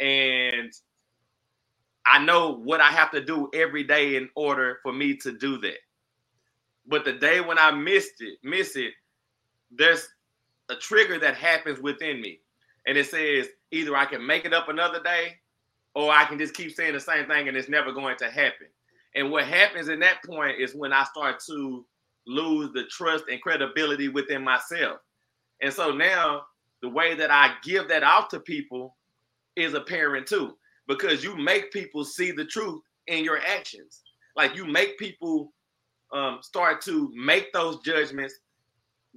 [0.00, 0.72] and
[2.06, 5.58] i know what i have to do every day in order for me to do
[5.58, 5.78] that
[6.86, 8.92] but the day when i missed it miss it
[9.70, 10.08] there's
[10.70, 12.40] a trigger that happens within me
[12.86, 15.36] and it says either I can make it up another day
[15.94, 18.68] or I can just keep saying the same thing and it's never going to happen.
[19.14, 21.84] And what happens in that point is when I start to
[22.26, 24.98] lose the trust and credibility within myself.
[25.60, 26.42] And so now
[26.80, 28.96] the way that I give that out to people
[29.56, 30.56] is apparent too,
[30.88, 34.02] because you make people see the truth in your actions.
[34.36, 35.52] Like you make people
[36.12, 38.34] um, start to make those judgments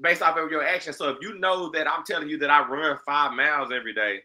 [0.02, 0.98] based off of your actions.
[0.98, 4.20] So if you know that I'm telling you that I run five miles every day,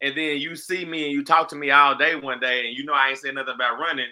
[0.00, 2.76] and then you see me and you talk to me all day one day, and
[2.76, 4.08] you know I ain't saying nothing about running,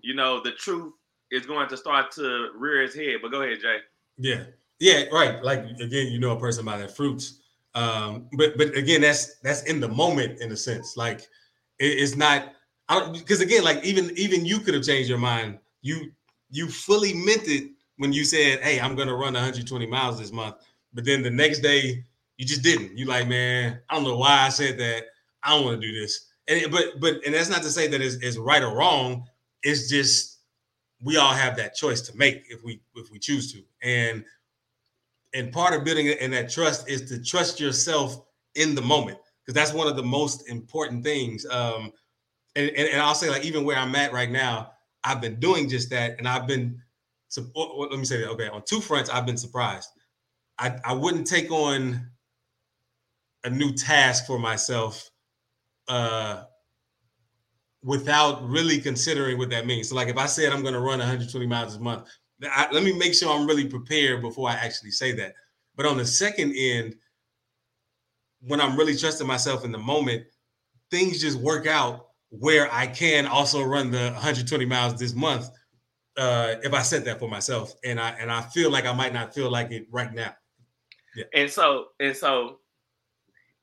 [0.00, 0.92] you know the truth
[1.30, 3.16] is going to start to rear its head.
[3.22, 3.78] But go ahead, Jay.
[4.18, 4.44] Yeah,
[4.78, 5.42] yeah, right.
[5.42, 7.40] Like again, you know a person by their fruits.
[7.74, 10.96] Um, but but again, that's that's in the moment in a sense.
[10.96, 11.20] Like
[11.78, 12.52] it, it's not.
[12.88, 15.58] I don't because again, like even even you could have changed your mind.
[15.82, 16.12] You
[16.50, 20.56] you fully meant it when you said, "Hey, I'm to run 120 miles this month,"
[20.92, 22.04] but then the next day
[22.36, 22.96] you just didn't.
[22.96, 25.04] You like, man, I don't know why I said that.
[25.42, 26.26] I don't want to do this.
[26.48, 29.26] And but but and that's not to say that it's, it's right or wrong.
[29.62, 30.38] It's just
[31.02, 33.62] we all have that choice to make if we if we choose to.
[33.82, 34.24] And
[35.34, 39.54] and part of building in that trust is to trust yourself in the moment because
[39.54, 41.44] that's one of the most important things.
[41.46, 41.92] Um,
[42.56, 44.70] and, and, and I'll say like even where I'm at right now,
[45.02, 46.80] I've been doing just that, and I've been
[47.28, 48.30] so let me say that.
[48.30, 49.88] Okay, on two fronts, I've been surprised.
[50.58, 52.08] I, I wouldn't take on
[53.42, 55.10] a new task for myself
[55.88, 56.44] uh,
[57.82, 59.88] without really considering what that means.
[59.88, 62.08] So, like if I said I'm going to run 120 miles a month,
[62.46, 65.34] I, let me make sure I'm really prepared before I actually say that.
[65.76, 66.96] But on the second end,
[68.40, 70.24] when I'm really trusting myself in the moment,
[70.90, 75.48] things just work out where I can also run the 120 miles this month
[76.16, 79.12] uh, if I set that for myself, and I and I feel like I might
[79.12, 80.34] not feel like it right now.
[81.16, 81.24] Yeah.
[81.34, 82.58] And so and so,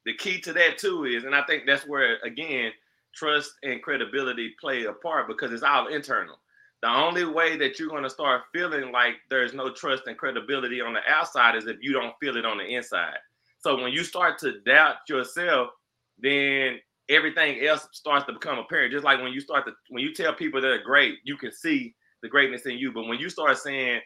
[0.06, 2.72] the key to that too is, and I think that's where again
[3.14, 6.40] trust and credibility play a part because it's all internal.
[6.82, 10.82] The only way that you're going to start feeling like there's no trust and credibility
[10.82, 13.18] on the outside is if you don't feel it on the inside.
[13.60, 15.70] So when you start to doubt yourself,
[16.18, 18.92] then everything else starts to become apparent.
[18.92, 21.94] Just like when you start to when you tell people they're great, you can see
[22.24, 22.92] the greatness in you.
[22.92, 24.02] But when you start saying,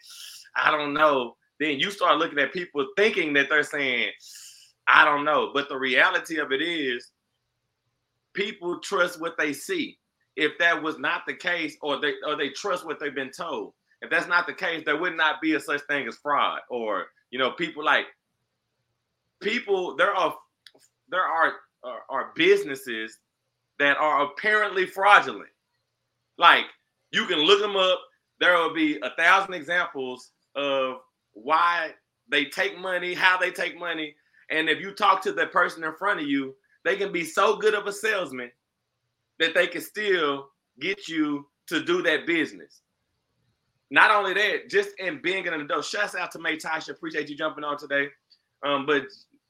[0.57, 4.11] I don't know, then you start looking at people thinking that they're saying,
[4.87, 5.51] I don't know.
[5.53, 7.11] But the reality of it is,
[8.33, 9.97] people trust what they see.
[10.35, 13.73] If that was not the case, or they or they trust what they've been told.
[14.01, 17.07] If that's not the case, there would not be a such thing as fraud, or
[17.31, 18.05] you know, people like
[19.41, 19.95] people.
[19.95, 20.35] There are
[21.09, 23.19] there are are, are businesses
[23.79, 25.49] that are apparently fraudulent.
[26.37, 26.65] Like
[27.11, 27.99] you can look them up.
[28.39, 30.97] There will be a thousand examples of
[31.33, 31.91] why
[32.29, 34.15] they take money, how they take money,
[34.49, 37.55] and if you talk to the person in front of you, they can be so
[37.55, 38.51] good of a salesman
[39.39, 40.47] that they can still
[40.79, 42.81] get you to do that business.
[43.91, 45.85] Not only that, just in being an adult.
[45.85, 46.89] Shouts out to May Tasha.
[46.89, 48.07] Appreciate you jumping on today.
[48.63, 49.03] Um, but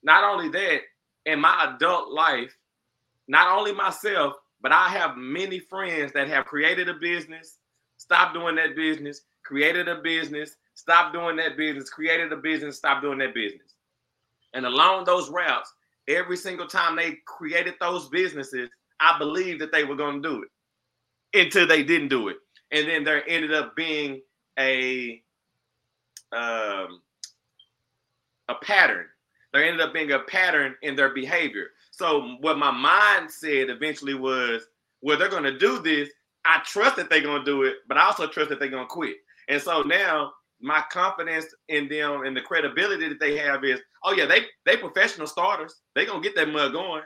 [0.04, 0.80] not only that,
[1.26, 2.56] in my adult life,
[3.28, 7.58] not only myself, but I have many friends that have created a business,
[7.98, 13.02] stopped doing that business, created a business, stopped doing that business, created a business, stopped
[13.02, 13.74] doing that business.
[14.54, 15.74] And along those routes,
[16.08, 20.44] every single time they created those businesses, I believed that they were going to do
[20.44, 22.38] it until they didn't do it.
[22.72, 24.22] And then there ended up being
[24.58, 25.22] a
[26.32, 27.02] um,
[28.50, 29.06] a pattern.
[29.54, 31.68] There ended up being a pattern in their behavior.
[31.92, 34.64] So what my mind said eventually was,
[35.02, 36.10] well, they're going to do this.
[36.44, 38.84] I trust that they're going to do it, but I also trust that they're going
[38.84, 39.18] to quit.
[39.48, 44.14] And so now my confidence in them and the credibility that they have is, oh
[44.14, 45.82] yeah, they they professional starters.
[45.94, 47.04] They're gonna get that mud going,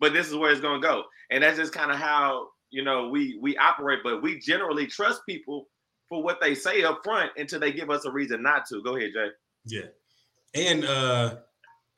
[0.00, 1.04] but this is where it's gonna go.
[1.30, 4.00] And that's just kind of how you know we we operate.
[4.02, 5.66] But we generally trust people
[6.08, 8.82] for what they say up front until they give us a reason not to.
[8.82, 9.28] Go ahead, Jay.
[9.66, 9.86] Yeah,
[10.54, 11.36] and uh,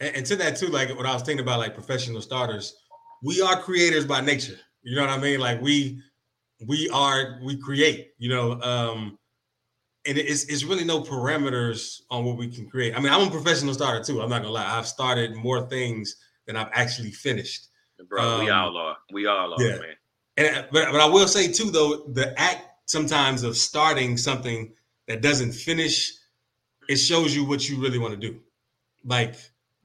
[0.00, 2.74] and to that too, like what I was thinking about, like professional starters,
[3.22, 4.58] we are creators by nature.
[4.82, 5.40] You know what I mean?
[5.40, 6.02] Like we
[6.66, 8.10] we are we create.
[8.18, 8.60] You know.
[8.60, 9.18] um
[10.04, 12.96] and it's, it's really no parameters on what we can create.
[12.96, 14.20] I mean, I'm a professional starter too.
[14.20, 14.78] I'm not gonna lie.
[14.78, 17.68] I've started more things than I've actually finished.
[18.08, 18.96] Bro, um, we all are.
[19.12, 19.78] We all are, yeah.
[19.78, 19.94] man.
[20.36, 24.72] And but but I will say too, though, the act sometimes of starting something
[25.08, 26.12] that doesn't finish,
[26.88, 28.40] it shows you what you really want to do.
[29.04, 29.34] Like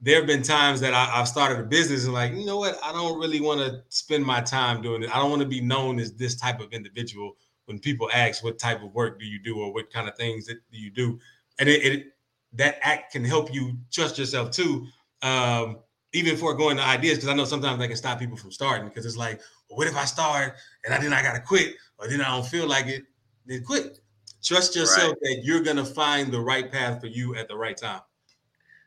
[0.00, 2.78] there have been times that I, have started a business and like, you know what,
[2.84, 5.14] I don't really want to spend my time doing it.
[5.14, 7.36] I don't want to be known as this type of individual
[7.68, 10.46] when people ask what type of work do you do or what kind of things
[10.46, 11.18] that do you do
[11.58, 12.06] and it, it
[12.54, 14.86] that act can help you trust yourself too
[15.22, 15.78] um,
[16.12, 18.88] even before going to ideas because i know sometimes that can stop people from starting
[18.88, 22.08] because it's like well, what if i start and I, then i gotta quit or
[22.08, 23.02] then i don't feel like it
[23.46, 24.00] then quit
[24.42, 25.20] trust yourself right.
[25.22, 28.00] that you're gonna find the right path for you at the right time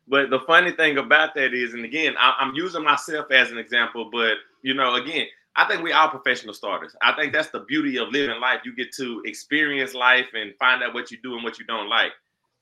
[0.08, 3.58] but the funny thing about that is and again I, i'm using myself as an
[3.58, 6.96] example but you know again I think we are professional starters.
[7.02, 8.62] I think that's the beauty of living life.
[8.64, 11.90] You get to experience life and find out what you do and what you don't
[11.90, 12.14] like.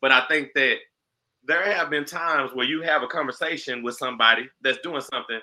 [0.02, 0.78] But I think that
[1.50, 5.40] there have been times where you have a conversation with somebody that's doing something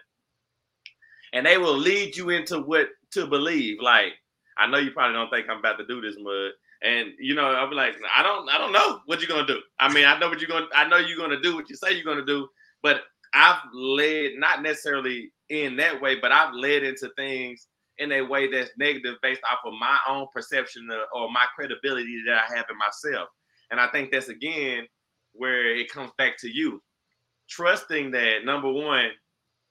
[1.32, 3.78] and they will lead you into what to believe.
[3.82, 4.12] Like,
[4.56, 6.52] I know you probably don't think I'm about to do this, mud.
[6.82, 9.60] And you know, I'll be like, I don't, I don't know what you're gonna do.
[9.80, 11.92] I mean, I know what you're gonna, I know you're gonna do what you say
[11.92, 12.48] you're gonna do,
[12.82, 13.02] but
[13.34, 17.66] I've led not necessarily in that way, but I've led into things
[17.98, 22.44] in a way that's negative based off of my own perception or my credibility that
[22.48, 23.28] I have in myself.
[23.70, 24.86] And I think that's again
[25.36, 26.82] where it comes back to you
[27.48, 29.10] trusting that number one,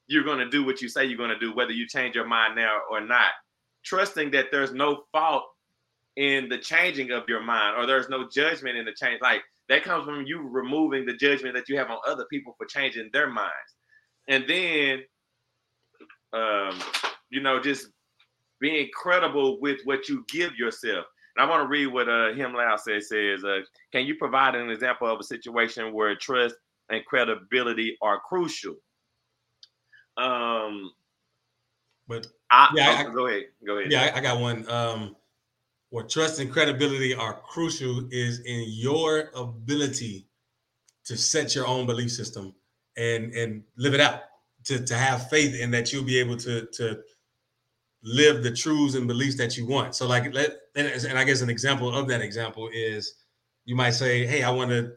[0.06, 2.26] you're going to do what you say you're going to do, whether you change your
[2.26, 3.32] mind now or not.
[3.84, 5.44] Trusting that there's no fault
[6.16, 9.20] in the changing of your mind or there's no judgment in the change.
[9.20, 12.66] Like that comes from you removing the judgment that you have on other people for
[12.66, 13.52] changing their minds.
[14.28, 15.02] And then
[16.32, 16.78] um,
[17.30, 17.88] you know, just
[18.60, 21.06] being credible with what you give yourself.
[21.36, 23.08] And I want to read what uh, Him Lao says.
[23.08, 23.60] Says, uh,
[23.92, 26.54] can you provide an example of a situation where trust
[26.88, 28.76] and credibility are crucial?
[30.16, 30.92] Um,
[32.08, 33.92] but I, yeah, oh, I, go ahead, go ahead.
[33.92, 34.68] Yeah, I, I got one.
[34.70, 35.16] Um,
[35.90, 40.26] where trust and credibility are crucial is in your ability
[41.04, 42.54] to set your own belief system
[42.96, 44.22] and and live it out
[44.64, 47.00] to, to have faith in that you'll be able to to
[48.06, 49.94] live the truths and beliefs that you want.
[49.96, 53.14] So like let and, and I guess an example of that example is
[53.64, 54.92] you might say, hey, I want to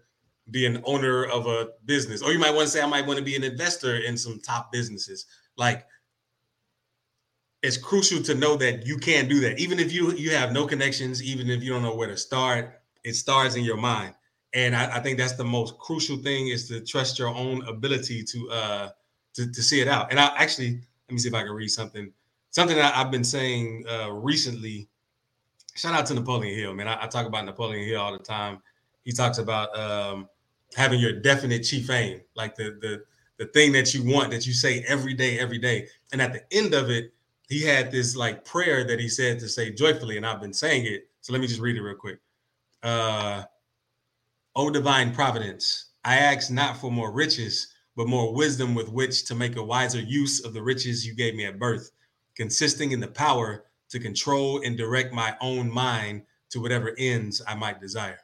[0.52, 3.18] be an owner of a business, or you might want to say, I might want
[3.18, 5.26] to be an investor in some top businesses.
[5.58, 5.88] Like
[7.64, 10.68] it's crucial to know that you can do that, even if you you have no
[10.68, 12.76] connections, even if you don't know where to start.
[13.04, 14.14] It starts in your mind,
[14.54, 18.24] and I, I think that's the most crucial thing is to trust your own ability
[18.24, 18.90] to uh
[19.34, 20.12] to, to see it out.
[20.12, 22.14] And I actually let me see if I can read something.
[22.52, 24.88] Something that I've been saying uh, recently.
[25.76, 26.88] Shout out to Napoleon Hill, man.
[26.88, 28.60] I, I, talk about Napoleon Hill all the time.
[29.04, 30.28] He talks about um,
[30.76, 33.04] having your definite chief aim, like the the
[33.38, 35.88] the thing that you want that you say every day, every day.
[36.12, 37.14] And at the end of it,
[37.48, 40.86] he had this like prayer that he said to say joyfully, and I've been saying
[40.86, 41.08] it.
[41.22, 42.20] So let me just read it real quick.
[42.84, 43.44] Uh,
[44.56, 49.36] O divine providence, I ask not for more riches, but more wisdom with which to
[49.36, 51.92] make a wiser use of the riches you gave me at birth,
[52.40, 57.54] consisting in the power to control and direct my own mind to whatever ends I
[57.54, 58.20] might desire.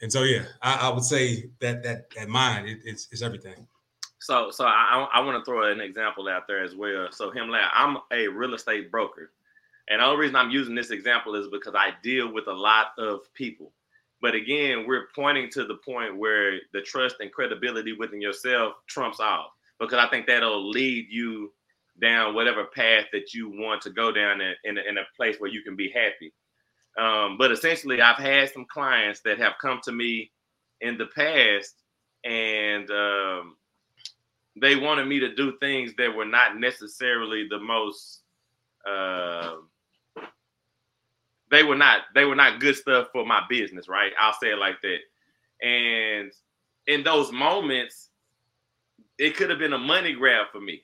[0.00, 3.66] And so, yeah, I, I would say that that that mind it, it's, it's everything.
[4.20, 7.08] So, so I, I want to throw an example out there as well.
[7.12, 9.32] So, him, I'm a real estate broker,
[9.88, 12.92] and the only reason I'm using this example is because I deal with a lot
[12.96, 13.70] of people.
[14.22, 19.20] But again, we're pointing to the point where the trust and credibility within yourself trumps
[19.20, 21.52] all, because I think that'll lead you
[22.00, 25.36] down whatever path that you want to go down in, in, a, in a place
[25.38, 26.32] where you can be happy.
[26.98, 30.30] Um, but essentially, I've had some clients that have come to me
[30.80, 31.74] in the past
[32.24, 33.56] and um,
[34.60, 38.20] they wanted me to do things that were not necessarily the most
[38.88, 39.56] uh,
[41.50, 44.12] they were not they were not good stuff for my business right?
[44.18, 45.66] I'll say it like that.
[45.66, 46.32] And
[46.86, 48.10] in those moments
[49.18, 50.82] it could have been a money grab for me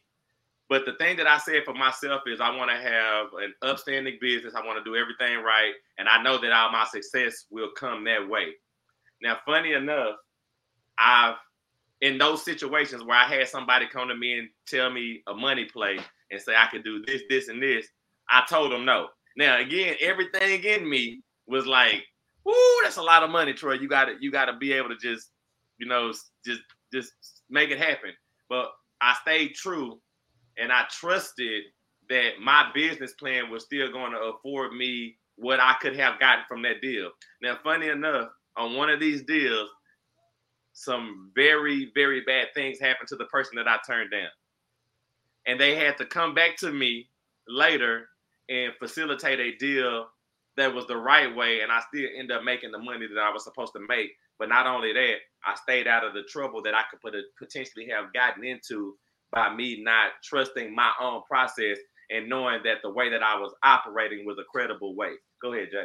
[0.70, 4.16] but the thing that i said for myself is i want to have an upstanding
[4.20, 7.70] business i want to do everything right and i know that all my success will
[7.76, 8.46] come that way
[9.20, 10.16] now funny enough
[10.96, 11.34] i've
[12.00, 15.64] in those situations where I had somebody come to me and tell me a money
[15.64, 15.98] play
[16.30, 17.86] and say I could do this, this, and this,
[18.28, 19.08] I told them no.
[19.36, 22.04] Now again, everything in me was like,
[22.44, 23.74] "Woo, that's a lot of money, Troy.
[23.74, 25.30] You got to you got to be able to just,
[25.78, 26.12] you know,
[26.44, 26.62] just
[26.92, 27.12] just
[27.48, 28.10] make it happen."
[28.48, 30.00] But I stayed true,
[30.60, 31.64] and I trusted
[32.08, 36.44] that my business plan was still going to afford me what I could have gotten
[36.48, 37.10] from that deal.
[37.42, 39.70] Now, funny enough, on one of these deals,
[40.72, 44.28] some very, very bad things happened to the person that I turned down.
[45.46, 47.08] And they had to come back to me
[47.48, 48.08] later
[48.48, 50.06] and facilitate a deal
[50.56, 51.60] that was the right way.
[51.60, 54.10] And I still end up making the money that I was supposed to make.
[54.38, 57.00] But not only that, I stayed out of the trouble that I could
[57.38, 58.96] potentially have gotten into
[59.32, 61.78] by me not trusting my own process
[62.10, 65.12] and knowing that the way that I was operating was a credible way.
[65.40, 65.84] Go ahead, Jay.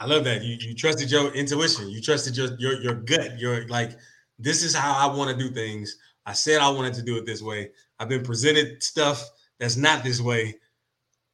[0.00, 0.42] I love that.
[0.42, 1.88] You you trusted your intuition.
[1.88, 3.38] You trusted your your your gut.
[3.38, 3.96] You're like
[4.38, 5.96] this is how I want to do things.
[6.26, 7.70] I said I wanted to do it this way.
[7.98, 9.30] I've been presented stuff
[9.60, 10.56] that's not this way.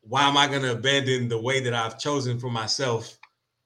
[0.03, 3.19] Why am I going to abandon the way that I've chosen for myself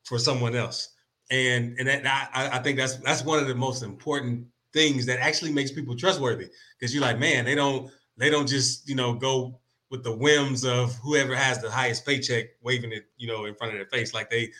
[0.04, 0.90] for someone else?
[1.30, 5.20] And and that, I, I think that's that's one of the most important things that
[5.20, 9.14] actually makes people trustworthy because you're like, man, they don't they don't just you know
[9.14, 9.58] go
[9.90, 13.72] with the whims of whoever has the highest paycheck waving it you know in front
[13.72, 14.50] of their face like they.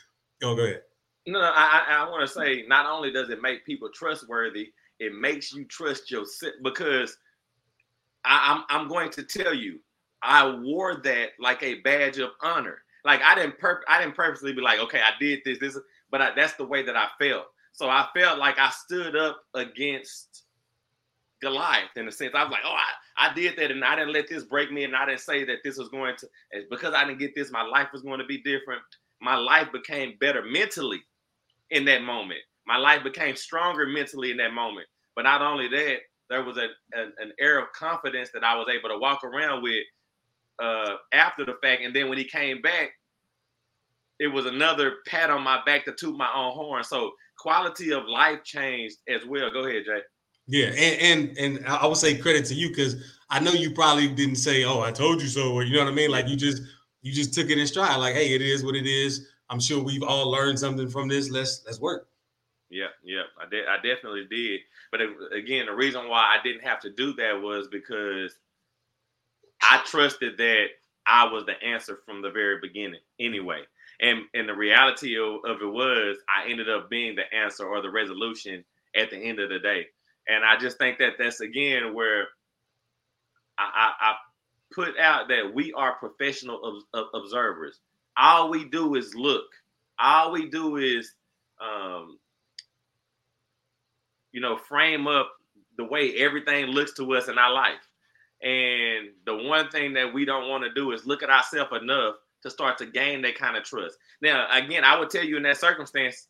[0.43, 0.83] Oh, go ahead.
[1.27, 5.53] No, I, I want to say not only does it make people trustworthy, it makes
[5.53, 7.17] you trust yourself because
[8.25, 9.81] I, I'm I'm going to tell you,
[10.23, 12.79] I wore that like a badge of honor.
[13.05, 15.79] Like I didn't perp I didn't purposely be like, okay, I did this, this,
[16.11, 17.47] but I, that's the way that I felt.
[17.75, 20.45] So I felt like I stood up against
[21.43, 22.33] Goliath in a sense.
[22.35, 22.77] I was like, oh,
[23.17, 25.45] I, I did that and I didn't let this break me and I didn't say
[25.45, 26.29] that this was going to
[26.71, 28.81] because I didn't get this, my life was going to be different.
[29.21, 31.03] My life became better mentally
[31.71, 32.41] in that moment.
[32.65, 34.87] My life became stronger mentally in that moment.
[35.17, 35.99] But not only that,
[36.31, 39.63] there was a, a an air of confidence that I was able to walk around
[39.63, 39.83] with
[40.63, 41.83] uh, after the fact.
[41.83, 42.93] And then when he came back,
[44.21, 46.85] it was another pat on my back to toot my own horn.
[46.85, 49.51] So quality of life changed as well.
[49.51, 50.01] Go ahead, Jay.
[50.47, 52.97] Yeah, and and and I would say credit to you because
[53.31, 55.93] I know you probably didn't say, "Oh, I told you so," or you know what
[55.93, 56.11] I mean.
[56.11, 56.63] Like you just
[57.03, 57.99] you just took it in stride.
[57.99, 59.29] Like, hey, it is what it is.
[59.51, 61.31] I'm sure we've all learned something from this.
[61.31, 62.09] Let's let's work.
[62.71, 63.67] Yeah, yeah, I did.
[63.69, 64.61] I definitely did.
[64.91, 68.35] But it, again, the reason why I didn't have to do that was because
[69.63, 70.67] I trusted that
[71.07, 73.63] I was the answer from the very beginning, anyway.
[74.01, 77.83] And and the reality of, of it was, I ended up being the answer or
[77.83, 78.65] the resolution
[78.97, 79.87] at the end of the day.
[80.29, 82.29] And I just think that that's again where
[83.59, 84.15] I, I, I
[84.73, 87.79] put out that we are professional ob- observers
[88.17, 89.45] all we do is look.
[89.99, 91.13] All we do is,
[91.61, 92.19] um,
[94.33, 95.31] you know, frame up
[95.77, 97.81] the way everything looks to us in our life.
[98.45, 102.17] And the one thing that we don't want to do is look at ourselves enough
[102.43, 103.97] to start to gain that kind of trust.
[104.21, 106.29] Now, again, I would tell you in that circumstance,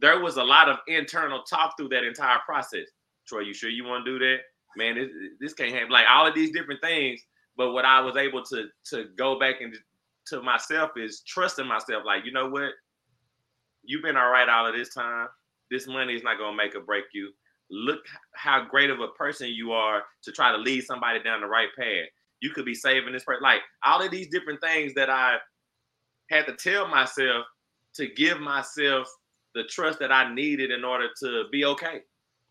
[0.00, 2.88] there was a lot of internal talk through that entire process.
[3.26, 4.38] Troy, you sure you want to do that?
[4.76, 5.90] Man, this, this can't happen.
[5.90, 7.20] Like all of these different things.
[7.56, 9.74] But what I was able to to go back and
[10.26, 12.02] to myself is trusting myself.
[12.04, 12.72] Like, you know what?
[13.84, 15.28] You've been all right all of this time.
[15.70, 17.32] This money is not gonna make or break you.
[17.70, 18.00] Look
[18.34, 21.68] how great of a person you are to try to lead somebody down the right
[21.76, 22.08] path.
[22.40, 23.42] you could be saving this person.
[23.42, 25.36] Like all of these different things that I
[26.30, 27.46] had to tell myself
[27.94, 29.08] to give myself
[29.54, 32.00] the trust that I needed in order to be okay.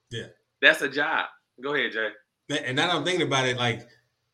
[0.09, 0.27] Yeah.
[0.61, 1.27] That's a job.
[1.61, 2.09] Go ahead, Jay.
[2.63, 3.87] And now I'm thinking about it, like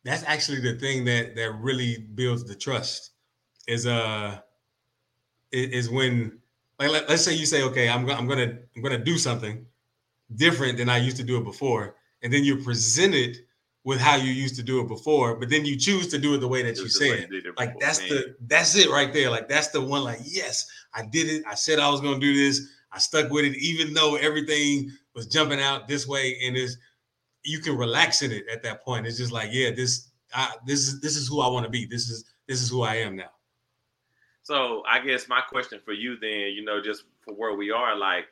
[0.04, 3.12] that's actually the thing that that really builds the trust
[3.68, 4.40] is uh
[5.52, 6.40] is when
[6.80, 9.66] like let, us say you say okay I'm I'm gonna I'm gonna do something
[10.36, 13.38] different than I used to do it before, and then you're presented
[13.84, 16.38] with how you used to do it before, but then you choose to do it
[16.38, 17.28] the way that you said.
[17.58, 18.10] Like that's man.
[18.10, 19.30] the that's it right there.
[19.30, 20.04] Like that's the one.
[20.04, 21.44] Like yes, I did it.
[21.48, 22.68] I said I was gonna do this.
[22.92, 26.78] I stuck with it, even though everything was jumping out this way, and is
[27.44, 29.08] you can relax in it at that point.
[29.08, 31.86] It's just like yeah, this I, this is this is who I want to be.
[31.86, 33.32] This is this is who I am now.
[34.44, 37.96] So I guess my question for you then, you know, just for where we are,
[37.96, 38.26] like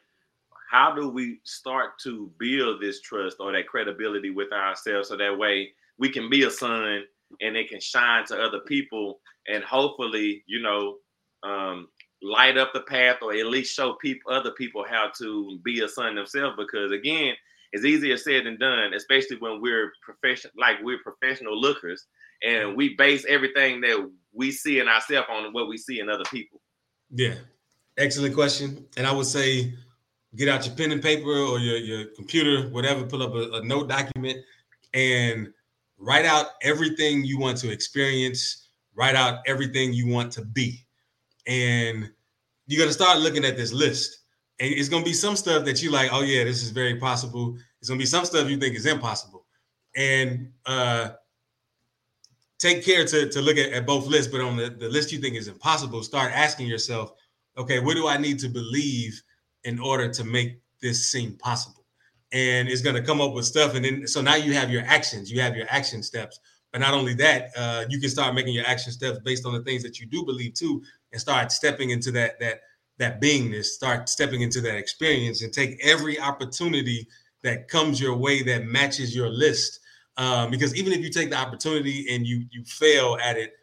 [0.69, 5.37] how do we start to build this trust or that credibility with ourselves so that
[5.37, 7.03] way we can be a sun
[7.41, 10.97] and it can shine to other people and hopefully you know
[11.43, 11.87] um,
[12.21, 15.87] light up the path or at least show people other people how to be a
[15.87, 16.55] sun themselves?
[16.57, 17.33] Because again
[17.71, 22.05] it's easier said than done especially when we're professional like we're professional lookers
[22.43, 26.23] and we base everything that we see in ourselves on what we see in other
[26.25, 26.61] people.
[27.11, 27.35] Yeah.
[27.97, 28.85] Excellent question.
[28.95, 29.73] And i would say
[30.35, 33.63] get out your pen and paper or your, your computer, whatever, pull up a, a
[33.63, 34.37] note document
[34.93, 35.49] and
[35.97, 40.85] write out everything you want to experience, write out everything you want to be.
[41.47, 42.09] And
[42.67, 44.19] you're gonna start looking at this list.
[44.59, 47.57] And it's gonna be some stuff that you like, oh yeah, this is very possible.
[47.79, 49.45] It's gonna be some stuff you think is impossible.
[49.95, 51.11] And uh
[52.59, 55.19] take care to, to look at, at both lists, but on the, the list you
[55.19, 57.13] think is impossible, start asking yourself,
[57.57, 59.19] okay, what do I need to believe
[59.63, 61.85] in order to make this seem possible.
[62.31, 63.75] And it's going to come up with stuff.
[63.75, 66.39] And then, so now you have your actions, you have your action steps.
[66.71, 69.63] But not only that, uh, you can start making your action steps based on the
[69.63, 72.61] things that you do believe too, and start stepping into that that
[72.99, 77.07] that beingness, start stepping into that experience, and take every opportunity
[77.41, 79.79] that comes your way that matches your list.
[80.17, 83.53] Um, because even if you take the opportunity and you you fail at it,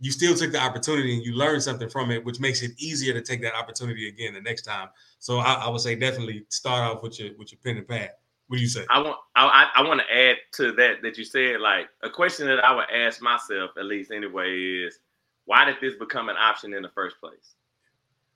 [0.00, 3.12] you still took the opportunity and you learned something from it, which makes it easier
[3.12, 4.88] to take that opportunity again the next time.
[5.18, 8.12] So I, I, would say definitely start off with your with your pen and pad.
[8.48, 8.86] What do you say?
[8.88, 12.46] I want I, I want to add to that that you said like a question
[12.46, 14.50] that I would ask myself at least anyway
[14.84, 14.98] is
[15.44, 17.54] why did this become an option in the first place?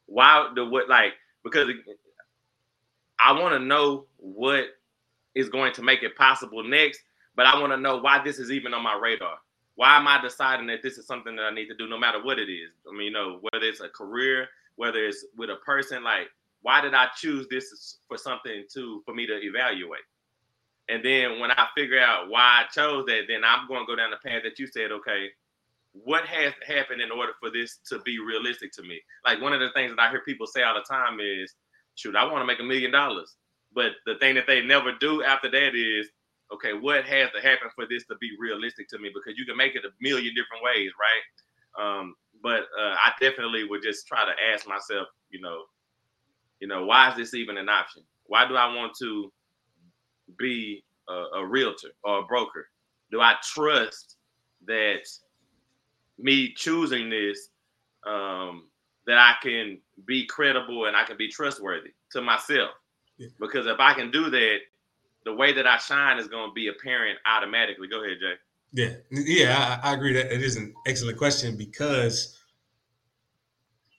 [0.06, 1.68] Why the what like because
[3.18, 4.66] I want to know what
[5.34, 7.00] is going to make it possible next,
[7.34, 9.38] but I want to know why this is even on my radar.
[9.76, 12.22] Why am I deciding that this is something that I need to do no matter
[12.22, 12.70] what it is?
[12.88, 16.28] I mean, you know, whether it's a career, whether it's with a person, like
[16.62, 20.00] why did I choose this for something to for me to evaluate?
[20.88, 23.96] And then when I figure out why I chose that, then I'm going to go
[23.96, 25.28] down the path that you said, okay,
[25.92, 29.00] what has happened in order for this to be realistic to me?
[29.24, 31.54] Like one of the things that I hear people say all the time is,
[31.94, 33.36] shoot, I want to make a million dollars.
[33.74, 36.08] But the thing that they never do after that is,
[36.54, 39.10] okay, what has to happen for this to be realistic to me?
[39.12, 41.24] Because you can make it a million different ways, right?
[41.82, 45.62] Um, but uh, I definitely would just try to ask myself, you know,
[46.60, 48.02] you know, why is this even an option?
[48.26, 49.32] Why do I want to
[50.38, 52.68] be a, a realtor or a broker?
[53.10, 54.16] Do I trust
[54.66, 55.06] that
[56.18, 57.48] me choosing this
[58.06, 58.68] um,
[59.06, 62.70] that I can be credible and I can be trustworthy to myself?
[63.18, 63.28] Yeah.
[63.40, 64.58] Because if I can do that,
[65.24, 67.88] the way that I shine is going to be apparent automatically.
[67.88, 68.34] Go ahead, Jay.
[68.72, 72.40] Yeah, yeah, I, I agree that it is an excellent question because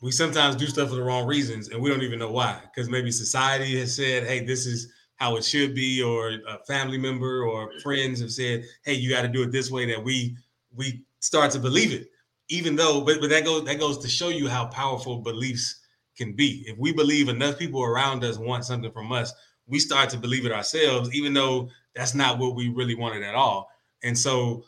[0.01, 2.89] we sometimes do stuff for the wrong reasons and we don't even know why because
[2.89, 7.43] maybe society has said hey this is how it should be or a family member
[7.43, 10.35] or friends have said hey you got to do it this way that we
[10.75, 12.09] we start to believe it
[12.49, 15.79] even though but, but that goes that goes to show you how powerful beliefs
[16.17, 19.33] can be if we believe enough people around us want something from us
[19.67, 23.35] we start to believe it ourselves even though that's not what we really wanted at
[23.35, 23.69] all
[24.03, 24.63] and so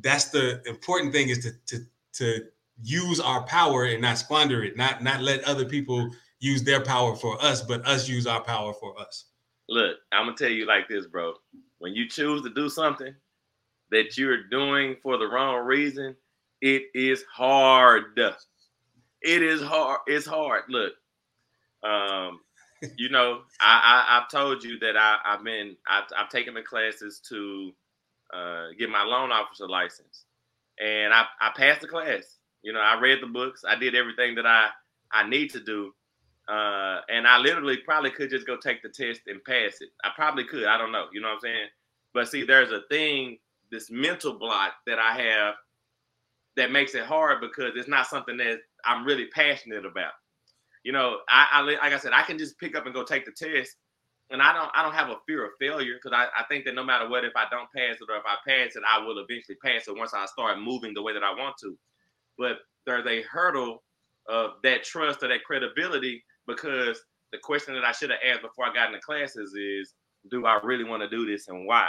[0.00, 2.44] that's the important thing is to to to
[2.82, 7.14] use our power and not squander it, not not let other people use their power
[7.14, 9.26] for us, but us use our power for us.
[9.68, 11.34] Look, I'm gonna tell you like this, bro.
[11.78, 13.14] When you choose to do something
[13.90, 16.16] that you're doing for the wrong reason,
[16.60, 18.18] it is hard.
[19.22, 20.00] It is hard.
[20.06, 20.64] It's hard.
[20.68, 20.92] Look,
[21.84, 22.40] um,
[22.98, 26.62] you know, I, I have told you that I, I've been I've, I've taken the
[26.62, 27.72] classes to
[28.34, 30.24] uh, get my loan officer license,
[30.80, 32.38] and I I passed the class.
[32.62, 33.64] You know, I read the books.
[33.66, 34.68] I did everything that I
[35.12, 35.94] I need to do.
[36.48, 39.90] Uh, and I literally probably could just go take the test and pass it.
[40.04, 40.64] I probably could.
[40.64, 41.06] I don't know.
[41.12, 41.66] You know what I'm saying?
[42.14, 43.38] But see, there's a thing
[43.70, 45.54] this mental block that I have
[46.56, 50.12] that makes it hard because it's not something that I'm really passionate about.
[50.84, 53.24] You know, I, I like I said, I can just pick up and go take
[53.24, 53.76] the test,
[54.30, 56.74] and I don't I don't have a fear of failure because I, I think that
[56.74, 59.18] no matter what, if I don't pass it or if I pass it, I will
[59.18, 61.76] eventually pass it once I start moving the way that I want to.
[62.38, 63.82] But there's a hurdle
[64.28, 67.00] of that trust or that credibility because
[67.32, 69.94] the question that I should have asked before I got into classes is,
[70.30, 71.88] do I really want to do this and why?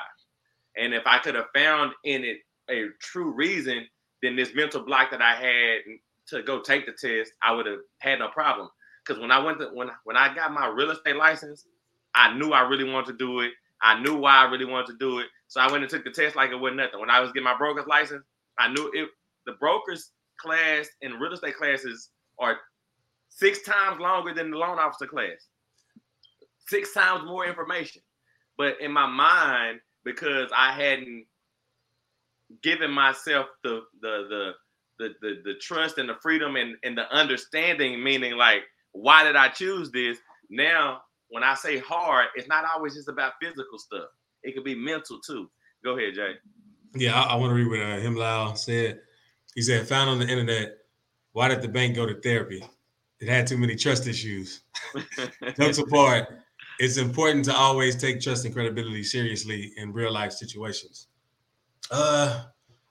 [0.78, 2.38] And if I could have found in it
[2.70, 3.86] a true reason,
[4.22, 5.82] then this mental block that I had
[6.30, 8.70] to go take the test, I would have had no problem.
[9.06, 11.66] Because when I went to when when I got my real estate license,
[12.16, 13.52] I knew I really wanted to do it.
[13.82, 15.28] I knew why I really wanted to do it.
[15.48, 17.00] So I went and took the test like it wasn't nothing.
[17.00, 18.24] When I was getting my broker's license,
[18.58, 19.10] I knew it.
[19.46, 22.58] The broker's class and real estate classes are
[23.30, 25.48] six times longer than the loan officer class.
[26.68, 28.02] Six times more information.
[28.58, 31.26] But in my mind, because I hadn't
[32.62, 34.54] given myself the the the
[35.00, 38.64] the the, the trust and the freedom and, and the understanding, meaning like,
[38.94, 40.18] why did I choose this?
[40.50, 44.06] Now, when I say hard, it's not always just about physical stuff.
[44.44, 45.50] It could be mental too.
[45.84, 46.34] Go ahead, Jay.
[46.96, 49.00] Yeah, I, I want to read what uh, Him Lau said.
[49.56, 50.78] He said, found on the internet,
[51.34, 52.64] why did the bank go to therapy?
[53.20, 54.62] It had too many trust issues.
[55.60, 56.28] Jokes apart,
[56.80, 61.08] it's important to always take trust and credibility seriously in real life situations.
[61.92, 62.44] Uh,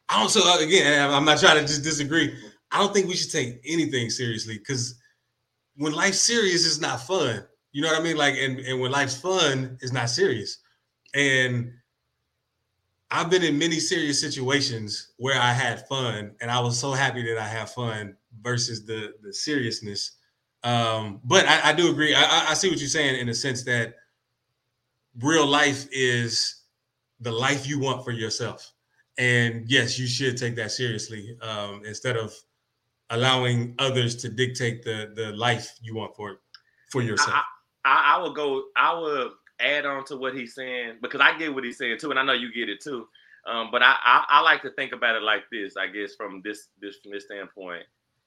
[0.09, 0.31] I don't.
[0.31, 2.37] So uh, again, I'm not trying to just disagree.
[2.71, 5.01] I don't think we should take anything seriously because
[5.77, 7.45] when life's serious, it's not fun.
[7.73, 8.17] You know what I mean?
[8.17, 10.59] Like, and, and when life's fun, it's not serious.
[11.15, 11.73] And
[13.11, 17.23] I've been in many serious situations where I had fun, and I was so happy
[17.25, 20.13] that I have fun versus the the seriousness.
[20.65, 22.15] Um, but I, I do agree.
[22.15, 23.97] I, I see what you're saying in the sense that
[25.21, 26.63] real life is
[27.21, 28.73] the life you want for yourself,
[29.19, 32.35] and yes, you should take that seriously um, instead of
[33.13, 36.41] allowing others to dictate the the life you want for
[36.91, 37.37] for yourself.
[37.37, 37.45] I,
[37.85, 38.65] I, I will go.
[38.77, 42.11] I will add on to what he's saying because I get what he's saying too,
[42.11, 43.07] and I know you get it too.
[43.47, 46.43] Um, but I, I, I like to think about it like this, I guess, from
[46.45, 47.85] this this from this standpoint,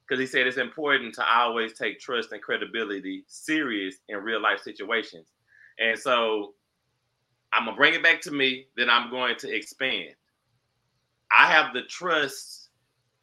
[0.07, 4.61] because he said it's important to always take trust and credibility serious in real life
[4.61, 5.27] situations,
[5.79, 6.53] and so
[7.53, 8.67] I'm gonna bring it back to me.
[8.77, 10.15] Then I'm going to expand.
[11.35, 12.64] I have the trust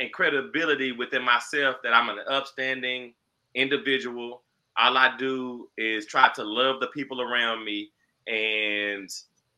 [0.03, 3.14] and credibility within myself that I'm an upstanding
[3.55, 4.42] individual.
[4.76, 7.90] All I do is try to love the people around me
[8.26, 9.09] and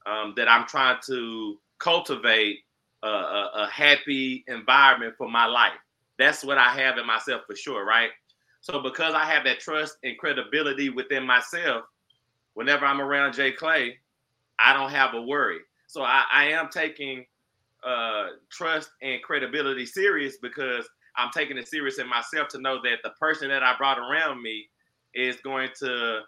[0.05, 2.59] um, that I'm trying to cultivate
[3.03, 5.73] a, a, a happy environment for my life.
[6.19, 8.11] That's what I have in myself for sure, right?
[8.61, 11.85] So because I have that trust and credibility within myself,
[12.53, 13.99] whenever I'm around Jay Clay,
[14.59, 15.61] I don't have a worry.
[15.87, 17.25] So I, I am taking
[17.85, 22.99] uh, trust and credibility serious because I'm taking it serious in myself to know that
[23.03, 24.67] the person that I brought around me
[25.15, 26.21] is going to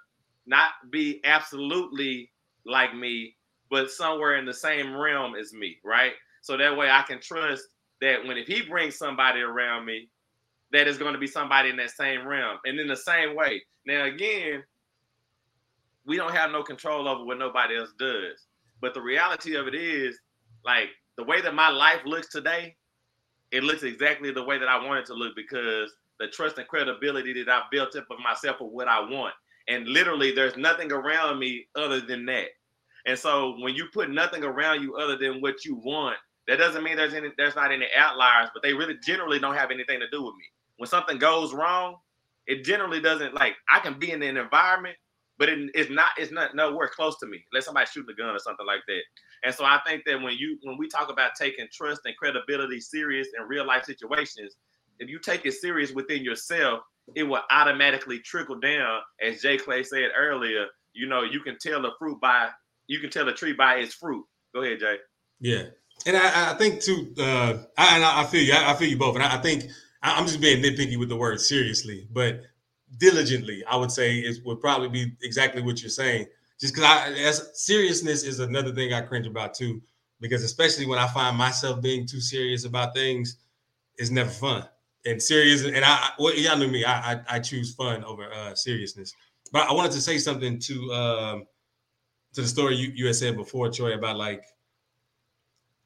[0.46, 2.30] not be absolutely
[2.64, 3.36] like me,
[3.70, 6.12] but somewhere in the same realm as me, right?
[6.42, 7.64] So that way I can trust
[8.00, 10.08] that when if he brings somebody around me,
[10.72, 12.58] that is going to be somebody in that same realm.
[12.64, 14.62] And in the same way, now again,
[16.04, 18.46] we don't have no control over what nobody else does.
[18.80, 20.18] But the reality of it is,
[20.64, 22.76] like the way that my life looks today,
[23.50, 26.66] it looks exactly the way that I want it to look because the trust and
[26.66, 29.34] credibility that I've built up of myself for what I want.
[29.68, 32.48] And literally, there's nothing around me other than that.
[33.06, 36.16] And so when you put nothing around you other than what you want,
[36.48, 39.70] that doesn't mean there's any there's not any outliers, but they really generally don't have
[39.70, 40.44] anything to do with me.
[40.76, 41.96] When something goes wrong,
[42.46, 44.96] it generally doesn't like I can be in an environment,
[45.38, 47.44] but it, it's not it's not nowhere close to me.
[47.52, 49.00] Let somebody shoot a gun or something like that.
[49.44, 52.80] And so I think that when you when we talk about taking trust and credibility
[52.80, 54.56] serious in real life situations,
[54.98, 56.80] if you take it serious within yourself,
[57.14, 59.00] it will automatically trickle down.
[59.22, 62.48] As Jay Clay said earlier, you know, you can tell the fruit by
[62.86, 64.24] you can tell a tree by its fruit.
[64.54, 64.96] Go ahead, Jay.
[65.40, 65.64] Yeah,
[66.06, 67.14] and I, I think too.
[67.18, 68.52] Uh, I, I feel you.
[68.54, 69.14] I, I feel you both.
[69.14, 69.64] And I, I think
[70.02, 72.42] I, am just being nitpicky with the word seriously, but
[72.98, 76.26] diligently, I would say is would probably be exactly what you're saying.
[76.60, 79.82] Just because I as seriousness is another thing I cringe about too.
[80.20, 83.36] Because especially when I find myself being too serious about things,
[83.98, 84.66] it's never fun.
[85.04, 86.84] And serious, and I, well, y'all know me.
[86.84, 89.14] I, I, I choose fun over uh, seriousness.
[89.52, 91.46] But I wanted to say something to um,
[92.32, 94.42] to the story you, you had said before, Troy, about like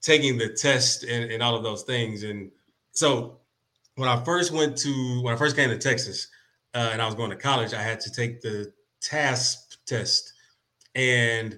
[0.00, 2.22] taking the test and, and all of those things.
[2.22, 2.50] And
[2.92, 3.38] so
[3.96, 6.28] when I first went to when I first came to Texas
[6.74, 10.32] uh, and I was going to college, I had to take the TASP test,
[10.94, 11.56] and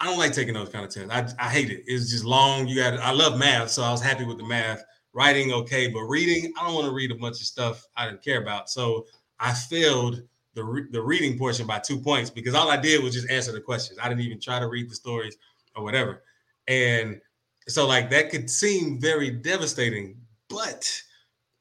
[0.00, 1.10] I don't like taking those kind of tests.
[1.38, 1.84] I, I hate it.
[1.86, 2.66] It's just long.
[2.66, 2.98] You got.
[2.98, 4.84] I love math, so I was happy with the math.
[5.14, 8.24] Writing okay, but reading, I don't want to read a bunch of stuff I didn't
[8.24, 8.70] care about.
[8.70, 9.06] So
[9.38, 10.22] I failed
[10.54, 13.52] the re- the reading portion by two points because all I did was just answer
[13.52, 13.98] the questions.
[14.02, 15.36] I didn't even try to read the stories
[15.76, 16.22] or whatever.
[16.68, 17.20] And
[17.68, 20.16] so like that could seem very devastating,
[20.48, 20.90] but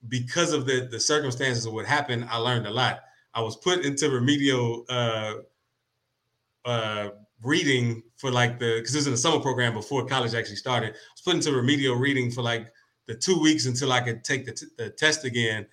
[0.07, 3.01] because of the the circumstances of what happened, I learned a lot.
[3.33, 5.33] I was put into remedial uh,
[6.65, 7.09] uh,
[7.43, 10.89] reading for like the because this was in the summer program before college actually started.
[10.89, 12.71] I was put into remedial reading for like
[13.07, 15.65] the two weeks until I could take the, t- the test again,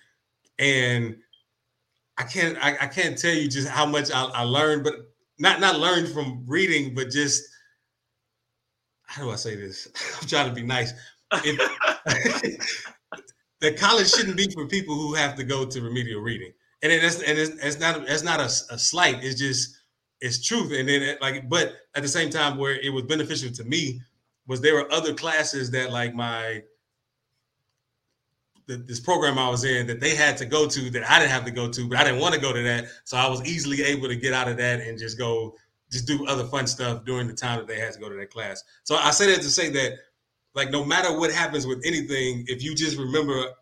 [0.57, 1.17] and
[2.17, 4.93] I can't I, I, can't tell you just how much I, I learned, but
[5.37, 7.43] not not learned from reading, but just
[9.05, 9.87] how do I say this?
[10.21, 10.93] I'm trying to be nice.
[11.33, 12.61] It,
[13.61, 16.51] that college shouldn't be for people who have to go to remedial reading,
[16.81, 19.23] and it's and it's, it's not it's not a, a, slight.
[19.23, 19.77] It's just
[20.21, 20.71] it's truth.
[20.77, 24.01] And then it, like, but at the same time, where it was beneficial to me
[24.47, 26.63] was there were other classes that like my
[28.67, 31.31] the, this program I was in that they had to go to that I didn't
[31.31, 33.45] have to go to, but I didn't want to go to that, so I was
[33.45, 35.55] easily able to get out of that and just go
[35.91, 38.29] just do other fun stuff during the time that they had to go to that
[38.29, 38.63] class.
[38.83, 39.93] So I say that to say that
[40.55, 43.53] like no matter what happens with anything, if you just remember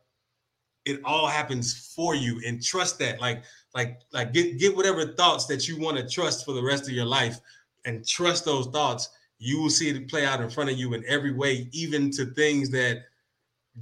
[0.87, 3.19] it all happens for you and trust that.
[3.19, 3.43] Like
[3.75, 6.91] like like get get whatever thoughts that you want to trust for the rest of
[6.91, 7.39] your life
[7.85, 9.09] and trust those thoughts.
[9.37, 12.25] You will see it play out in front of you in every way even to
[12.25, 13.03] things that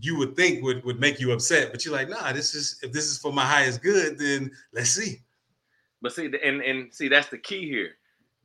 [0.02, 2.92] you would think would would make you upset but you're like nah this is if
[2.92, 5.22] this is for my highest good then let's see.
[6.02, 7.92] But see and and see that's the key here.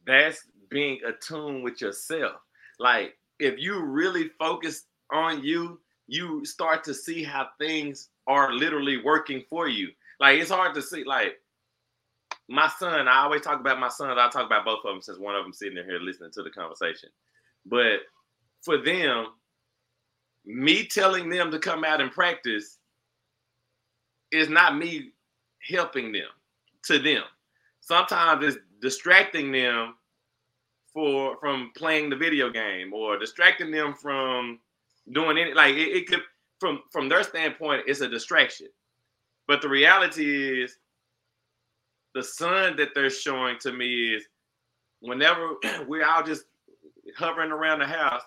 [0.07, 2.37] That's being attuned with yourself.
[2.79, 9.03] Like if you really focus on you, you start to see how things are literally
[9.03, 9.91] working for you.
[10.19, 11.05] Like it's hard to see.
[11.05, 11.39] Like
[12.49, 14.19] my son, I always talk about my sons.
[14.21, 16.43] I talk about both of them since one of them sitting in here listening to
[16.43, 17.09] the conversation.
[17.65, 18.01] But
[18.63, 19.27] for them,
[20.45, 22.79] me telling them to come out and practice
[24.33, 25.11] is not me
[25.69, 26.29] helping them
[26.85, 27.23] to them.
[27.81, 29.95] Sometimes it's distracting them
[30.93, 34.59] for from playing the video game or distracting them from
[35.13, 36.23] doing any like it, it could
[36.59, 38.69] from from their standpoint it's a distraction.
[39.47, 40.77] But the reality is
[42.15, 44.25] the sun that they're showing to me is
[45.01, 45.55] whenever
[45.87, 46.45] we're all just
[47.17, 48.23] hovering around the house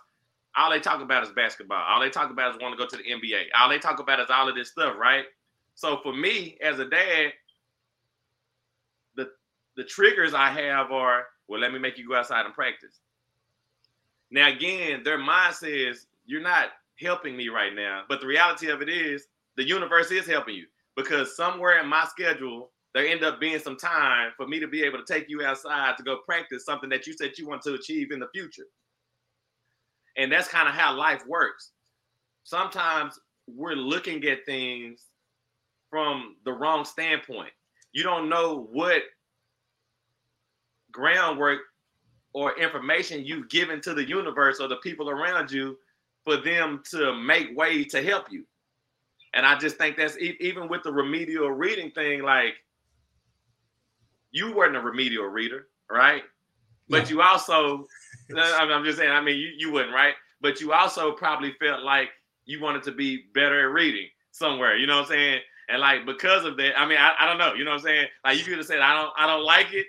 [0.55, 1.83] all they talk about is basketball.
[1.83, 4.19] All they talk about is want to go to the nba all they talk about
[4.19, 5.25] is all of this stuff right?
[5.75, 7.33] So for me as a dad
[9.15, 9.29] the
[9.75, 12.99] the triggers i have are well, let me make you go outside and practice.
[14.31, 16.69] Now, again, their mind says, You're not
[16.99, 18.03] helping me right now.
[18.07, 19.27] But the reality of it is,
[19.57, 20.65] the universe is helping you
[20.95, 24.83] because somewhere in my schedule, there end up being some time for me to be
[24.83, 27.73] able to take you outside to go practice something that you said you want to
[27.73, 28.67] achieve in the future.
[30.15, 31.71] And that's kind of how life works.
[32.43, 35.05] Sometimes we're looking at things
[35.89, 37.51] from the wrong standpoint.
[37.93, 39.01] You don't know what
[40.93, 41.59] groundwork
[42.33, 45.77] or information you've given to the universe or the people around you
[46.23, 48.45] for them to make way to help you.
[49.33, 52.53] And I just think that's even with the remedial reading thing, like
[54.31, 56.23] you weren't a remedial reader, right?
[56.89, 57.87] But you also,
[58.37, 60.13] I'm just saying, I mean, you, you wouldn't, right?
[60.41, 62.09] But you also probably felt like
[62.45, 65.39] you wanted to be better at reading somewhere, you know what I'm saying?
[65.69, 67.85] And like because of that, I mean, I, I don't know, you know what I'm
[67.85, 68.07] saying?
[68.23, 69.87] Like you could have said, I don't, I don't like it,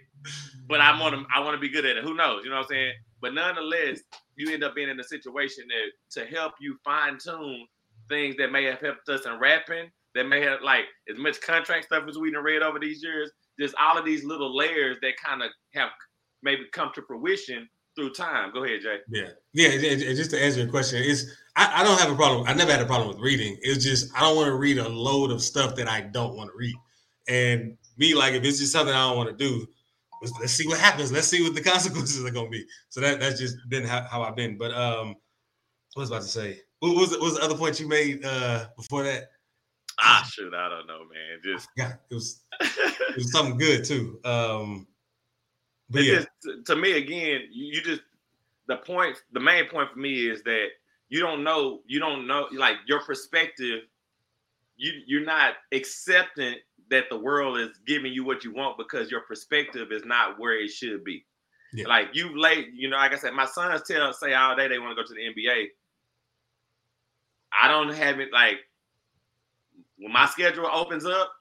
[0.69, 2.05] but I want to I want to be good at it.
[2.05, 2.45] Who knows?
[2.45, 2.93] You know what I'm saying?
[3.21, 4.01] But nonetheless,
[4.37, 7.67] you end up being in a situation that to help you fine tune
[8.09, 11.87] things that may have helped us in rapping, that may have like as much contract
[11.87, 15.43] stuff as we've read over these years, just all of these little layers that kind
[15.43, 15.91] of have
[16.43, 18.53] maybe come to fruition through time.
[18.53, 18.99] Go ahead, Jay.
[19.09, 19.95] Yeah, yeah.
[20.15, 22.47] Just to answer your question, is I, I, don't have a problem.
[22.47, 23.57] I never had a problem with reading.
[23.63, 26.51] It's just I don't want to read a load of stuff that I don't want
[26.51, 26.75] to read.
[27.29, 29.67] And me, like if it's just something I don't want to do,
[30.25, 31.13] let's, let's, see what happens.
[31.13, 32.65] Let's see what the consequences are gonna be.
[32.89, 34.57] So that that's just been how, how I've been.
[34.57, 35.17] But um,
[35.95, 36.61] what was I about to say?
[36.81, 39.31] What was what was the other point you made uh before that?
[40.01, 41.41] Ah, shoot, I don't know, man.
[41.43, 44.21] Just yeah, it was it was something good too.
[44.25, 44.87] Um,
[45.91, 46.25] but yeah.
[46.43, 48.03] Just, to me, again, you just
[48.67, 49.23] the point.
[49.33, 50.69] The main point for me is that
[51.09, 51.81] you don't know.
[51.87, 52.49] You don't know.
[52.53, 53.83] Like your perspective,
[54.77, 56.57] you you're not accepting
[56.91, 60.61] that the world is giving you what you want because your perspective is not where
[60.61, 61.25] it should be.
[61.73, 61.89] Yeah.
[61.89, 64.79] Like you late, you know, like I said, my sons tell say all day they
[64.79, 65.69] want to go to the NBA.
[67.53, 68.59] I don't have it like
[69.99, 71.33] when my schedule opens up,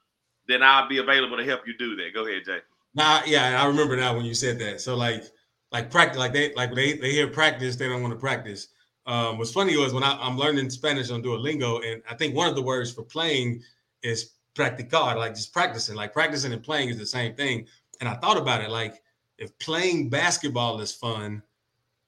[0.47, 2.13] then I'll be available to help you do that.
[2.13, 2.59] Go ahead, Jay.
[2.95, 4.81] Nah, yeah, I remember now when you said that.
[4.81, 5.23] So like
[5.71, 8.69] like practice, like they like they they hear practice, they don't want to practice.
[9.05, 12.47] Um, what's funny was when I, I'm learning Spanish on Duolingo, and I think one
[12.47, 13.61] of the words for playing
[14.01, 15.95] is practicar, like just practicing.
[15.95, 17.67] Like practicing and playing is the same thing.
[17.99, 19.01] And I thought about it, like
[19.37, 21.41] if playing basketball is fun,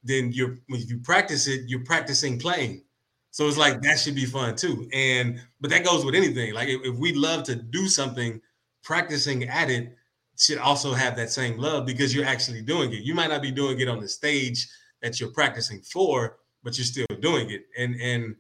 [0.04, 2.84] then you're if you practice it, you're practicing playing.
[3.32, 4.88] So it's like that should be fun too.
[4.94, 6.54] And but that goes with anything.
[6.54, 8.40] Like if, if we love to do something,
[8.84, 9.96] practicing at it
[10.38, 13.04] should also have that same love because you're actually doing it.
[13.04, 14.68] You might not be doing it on the stage
[15.02, 17.66] that you're practicing for, but you're still doing it.
[17.78, 18.36] And and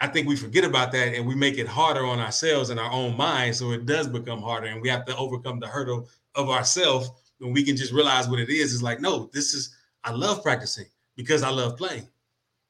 [0.00, 2.90] I think we forget about that and we make it harder on ourselves and our
[2.90, 3.56] own mind.
[3.56, 7.52] So it does become harder and we have to overcome the hurdle of ourselves when
[7.52, 8.74] we can just realize what it is.
[8.74, 9.74] It's like, no, this is,
[10.04, 10.86] I love practicing
[11.16, 12.08] because I love playing.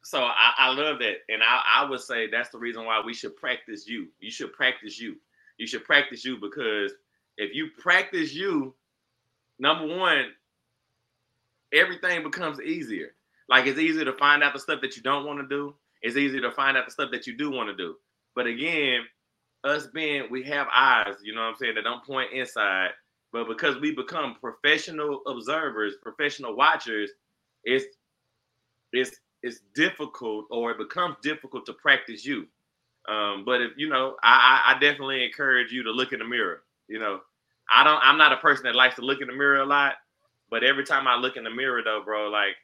[0.03, 1.17] So I, I love that.
[1.29, 4.07] And I, I would say that's the reason why we should practice you.
[4.21, 5.17] You should practice you.
[5.59, 6.93] You should practice you because
[7.39, 8.73] if you practice you,
[9.59, 10.27] number one,
[11.73, 13.15] everything becomes easier.
[13.49, 15.75] Like it's easier to find out the stuff that you don't want to do.
[16.07, 17.97] It's easy to find out the stuff that you do want to do.
[18.37, 19.03] But again,
[19.65, 22.91] us being we have eyes, you know what I'm saying, that don't point inside.
[23.33, 27.11] But because we become professional observers, professional watchers,
[27.65, 27.87] it's
[28.93, 32.47] it's it's difficult or it becomes difficult to practice you.
[33.09, 36.63] Um, but if you know, I, I definitely encourage you to look in the mirror.
[36.89, 37.21] You know,
[37.71, 38.01] I don't.
[38.03, 39.95] I'm not a person that likes to look in the mirror a lot,
[40.51, 42.57] but every time I look in the mirror, though, bro, like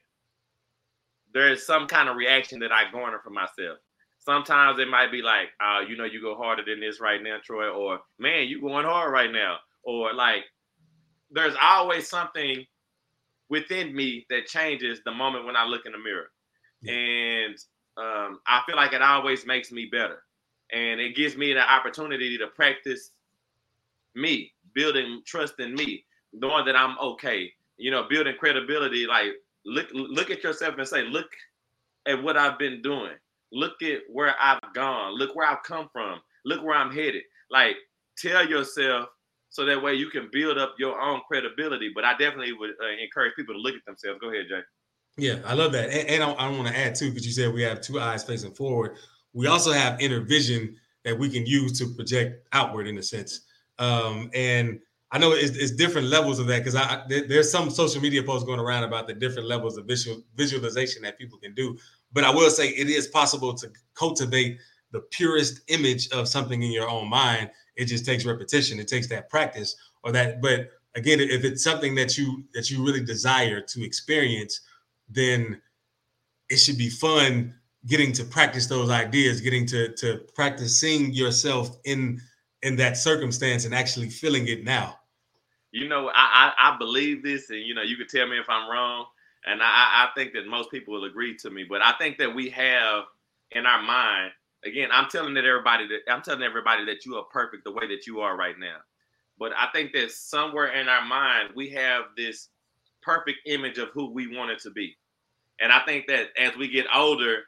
[1.34, 3.78] there is some kind of reaction that I garner for myself.
[4.18, 7.38] Sometimes it might be like, uh, you know, you go harder than this right now,
[7.44, 10.44] Troy, or man, you going hard right now, or like,
[11.30, 12.64] there's always something
[13.48, 16.30] within me that changes the moment when I look in the mirror,
[16.82, 16.92] yeah.
[16.92, 17.56] and
[17.96, 20.22] um, I feel like it always makes me better,
[20.72, 23.10] and it gives me the opportunity to practice
[24.14, 27.52] me, building trust in me, knowing that I'm okay.
[27.78, 29.06] You know, building credibility.
[29.06, 29.32] Like
[29.64, 31.28] look look at yourself and say, look
[32.06, 33.12] at what I've been doing.
[33.52, 35.18] Look at where I've gone.
[35.18, 36.20] Look where I've come from.
[36.44, 37.22] Look where I'm headed.
[37.50, 37.76] Like
[38.18, 39.08] tell yourself
[39.50, 41.92] so that way you can build up your own credibility.
[41.94, 44.18] But I definitely would uh, encourage people to look at themselves.
[44.20, 44.60] Go ahead, Jay.
[45.18, 47.52] Yeah, I love that, and, and I, I want to add too because you said
[47.52, 48.96] we have two eyes facing forward.
[49.34, 53.42] We also have inner vision that we can use to project outward in a sense.
[53.78, 54.80] Um, and
[55.14, 58.22] I know it's, it's, different levels of that because I there, there's some social media
[58.22, 61.78] posts going around about the different levels of visual visualization that people can do.
[62.12, 64.58] But I will say it is possible to cultivate
[64.90, 67.50] the purest image of something in your own mind.
[67.76, 68.80] It just takes repetition.
[68.80, 70.40] It takes that practice or that.
[70.40, 74.62] But again, if it's something that you that you really desire to experience,
[75.10, 75.60] then
[76.48, 77.54] it should be fun
[77.86, 82.18] getting to practice those ideas, getting to to practice seeing yourself in
[82.62, 84.96] in that circumstance and actually feeling it now.
[85.72, 88.48] You know, I, I, I believe this, and you know, you can tell me if
[88.50, 89.06] I'm wrong,
[89.46, 91.64] and I, I think that most people will agree to me.
[91.68, 93.04] But I think that we have
[93.52, 94.32] in our mind,
[94.64, 97.88] again, I'm telling that everybody that I'm telling everybody that you are perfect the way
[97.88, 98.78] that you are right now.
[99.38, 102.48] But I think that somewhere in our mind we have this
[103.02, 104.96] perfect image of who we want it to be.
[105.60, 107.44] And I think that as we get older,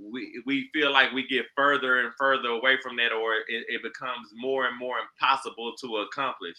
[0.00, 3.82] we we feel like we get further and further away from that, or it, it
[3.84, 6.56] becomes more and more impossible to accomplish.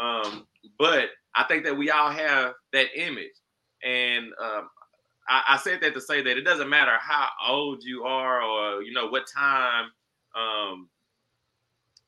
[0.00, 0.46] Um,
[0.78, 3.34] but I think that we all have that image,
[3.84, 4.68] and um,
[5.28, 8.82] I, I, said that to say that it doesn't matter how old you are, or
[8.82, 9.90] you know what time
[10.34, 10.88] um,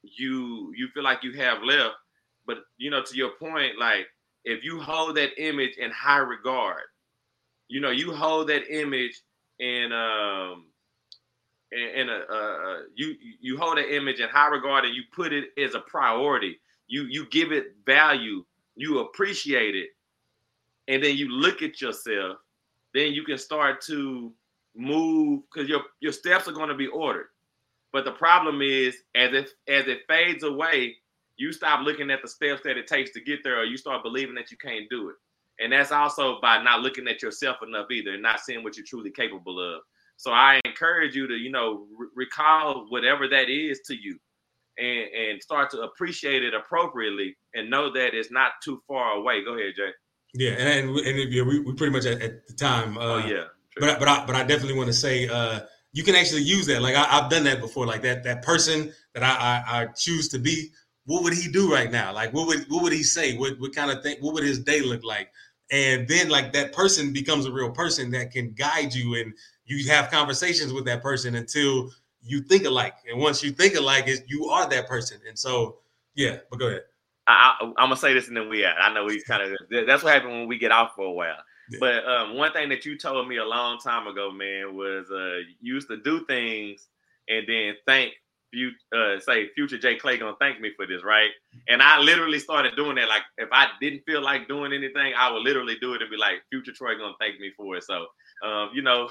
[0.03, 1.95] you you feel like you have left.
[2.47, 4.07] But you know, to your point, like
[4.45, 6.83] if you hold that image in high regard,
[7.69, 9.21] you know, you hold that image
[9.59, 10.67] in um
[11.73, 15.47] and, a, uh, you you hold an image in high regard and you put it
[15.59, 16.59] as a priority.
[16.89, 18.45] You you give it value.
[18.77, 19.91] You appreciate it,
[20.89, 22.39] and then you look at yourself.
[22.95, 24.33] Then you can start to
[24.75, 27.29] move because your your steps are going to be ordered.
[27.93, 30.97] But the problem is, as it as it fades away,
[31.37, 34.03] you stop looking at the steps that it takes to get there, or you start
[34.03, 35.17] believing that you can't do it.
[35.61, 38.87] And that's also by not looking at yourself enough either, and not seeing what you're
[38.87, 39.83] truly capable of.
[40.17, 44.19] So I encourage you to, you know, re- recall whatever that is to you
[44.79, 49.45] and, and start to appreciate it appropriately and know that it's not too far away.
[49.45, 49.91] Go ahead, Jay.
[50.35, 52.97] Yeah, and and, and yeah, we, we pretty much at, at the time.
[52.97, 53.45] Uh, oh yeah, true.
[53.81, 55.61] but but I, but I definitely want to say uh,
[55.93, 56.81] you can actually use that.
[56.81, 57.87] Like I, have done that before.
[57.87, 60.71] Like that that person that I, I, I choose to be.
[61.05, 62.13] What would he do right now?
[62.15, 63.37] Like what would what would he say?
[63.37, 64.17] What what kind of thing?
[64.21, 65.31] What would his day look like?
[65.71, 69.91] And then like that person becomes a real person that can guide you and you
[69.91, 71.91] have conversations with that person until
[72.23, 72.95] you think alike.
[73.11, 75.19] And once you think alike, is you are that person.
[75.29, 75.79] And so,
[76.15, 76.83] yeah, but go ahead.
[77.27, 78.67] I, am gonna say this and then we.
[78.67, 79.57] I know he's kind of.
[79.87, 81.39] That's what happened when we get off for a while.
[81.81, 85.39] But um, one thing that you told me a long time ago, man, was uh,
[85.61, 86.89] you used to do things
[87.29, 88.13] and then thank
[88.53, 91.31] you uh, say future Jay Clay gonna thank me for this, right?
[91.69, 93.09] And I literally started doing that.
[93.09, 96.19] Like if I didn't feel like doing anything, I would literally do it and be
[96.19, 97.85] like, future Troy gonna thank me for it.
[97.85, 98.07] So
[98.45, 99.09] um, you know,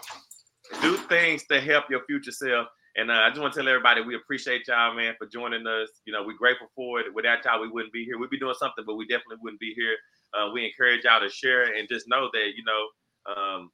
[0.82, 2.68] do things to help your future self.
[2.98, 5.90] And uh, I just want to tell everybody we appreciate y'all, man, for joining us.
[6.06, 7.08] You know, we're grateful for it.
[7.14, 8.18] Without y'all, we wouldn't be here.
[8.18, 9.96] We'd be doing something, but we definitely wouldn't be here.
[10.34, 13.72] Uh, we encourage y'all to share and just know that, you know, um,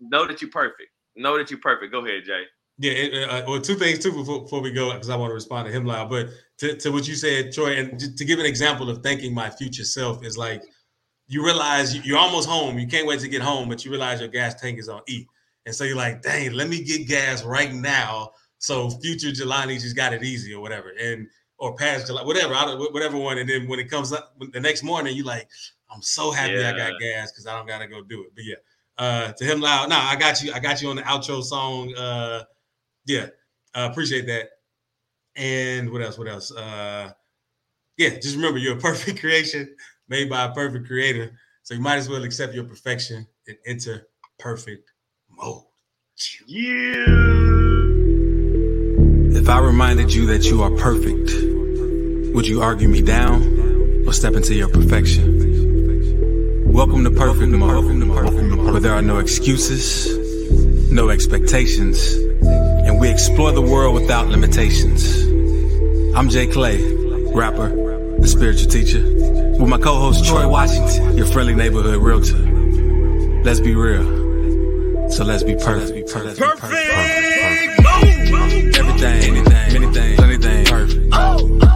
[0.00, 0.90] know that you're perfect.
[1.16, 1.92] Know that you're perfect.
[1.92, 2.44] Go ahead, Jay.
[2.78, 5.66] Yeah, uh, well, two things too before, before we go, because I want to respond
[5.66, 6.08] to him loud.
[6.08, 9.50] But to, to what you said, Troy, and to give an example of thanking my
[9.50, 10.64] future self is like
[11.28, 12.78] you realize you're almost home.
[12.78, 15.26] You can't wait to get home, but you realize your gas tank is on E.
[15.66, 18.30] And so you're like, dang, let me get gas right now.
[18.58, 20.92] So future Jelani just got it easy or whatever.
[21.00, 22.54] And or past July, whatever,
[22.90, 23.38] whatever one.
[23.38, 25.48] And then when it comes up the next morning, you're like,
[25.92, 26.72] I'm so happy yeah.
[26.74, 28.34] I got gas because I don't gotta go do it.
[28.34, 28.56] But yeah,
[28.98, 29.88] uh, to him loud.
[29.88, 30.52] No, I got you.
[30.52, 31.94] I got you on the outro song.
[31.94, 32.44] Uh,
[33.06, 33.26] yeah,
[33.74, 34.48] uh, appreciate that.
[35.36, 36.18] And what else?
[36.18, 36.50] What else?
[36.50, 37.12] Uh,
[37.96, 39.74] yeah, just remember you're a perfect creation
[40.08, 41.32] made by a perfect creator.
[41.62, 44.08] So you might as well accept your perfection and enter
[44.38, 44.91] perfect
[45.36, 45.62] mode.
[46.46, 46.94] Yeah.
[49.40, 51.32] If I reminded you that you are perfect,
[52.34, 56.72] would you argue me down or step into your perfection?
[56.72, 63.60] Welcome to Perfect Mode, where there are no excuses, no expectations, and we explore the
[63.60, 65.22] world without limitations.
[66.16, 66.80] I'm Jay Clay,
[67.34, 67.68] rapper,
[68.18, 72.38] the spiritual teacher, with my co-host Troy Washington, your friendly neighborhood realtor.
[73.44, 74.21] Let's be real.
[75.12, 76.08] So let's be perfect.
[76.08, 76.60] So let's be perfect.
[76.60, 77.82] Perfect.
[77.82, 78.28] perfect.
[78.30, 78.76] perfect.
[78.78, 81.08] Everything, anything, anything, perfect.
[81.12, 81.71] Oh.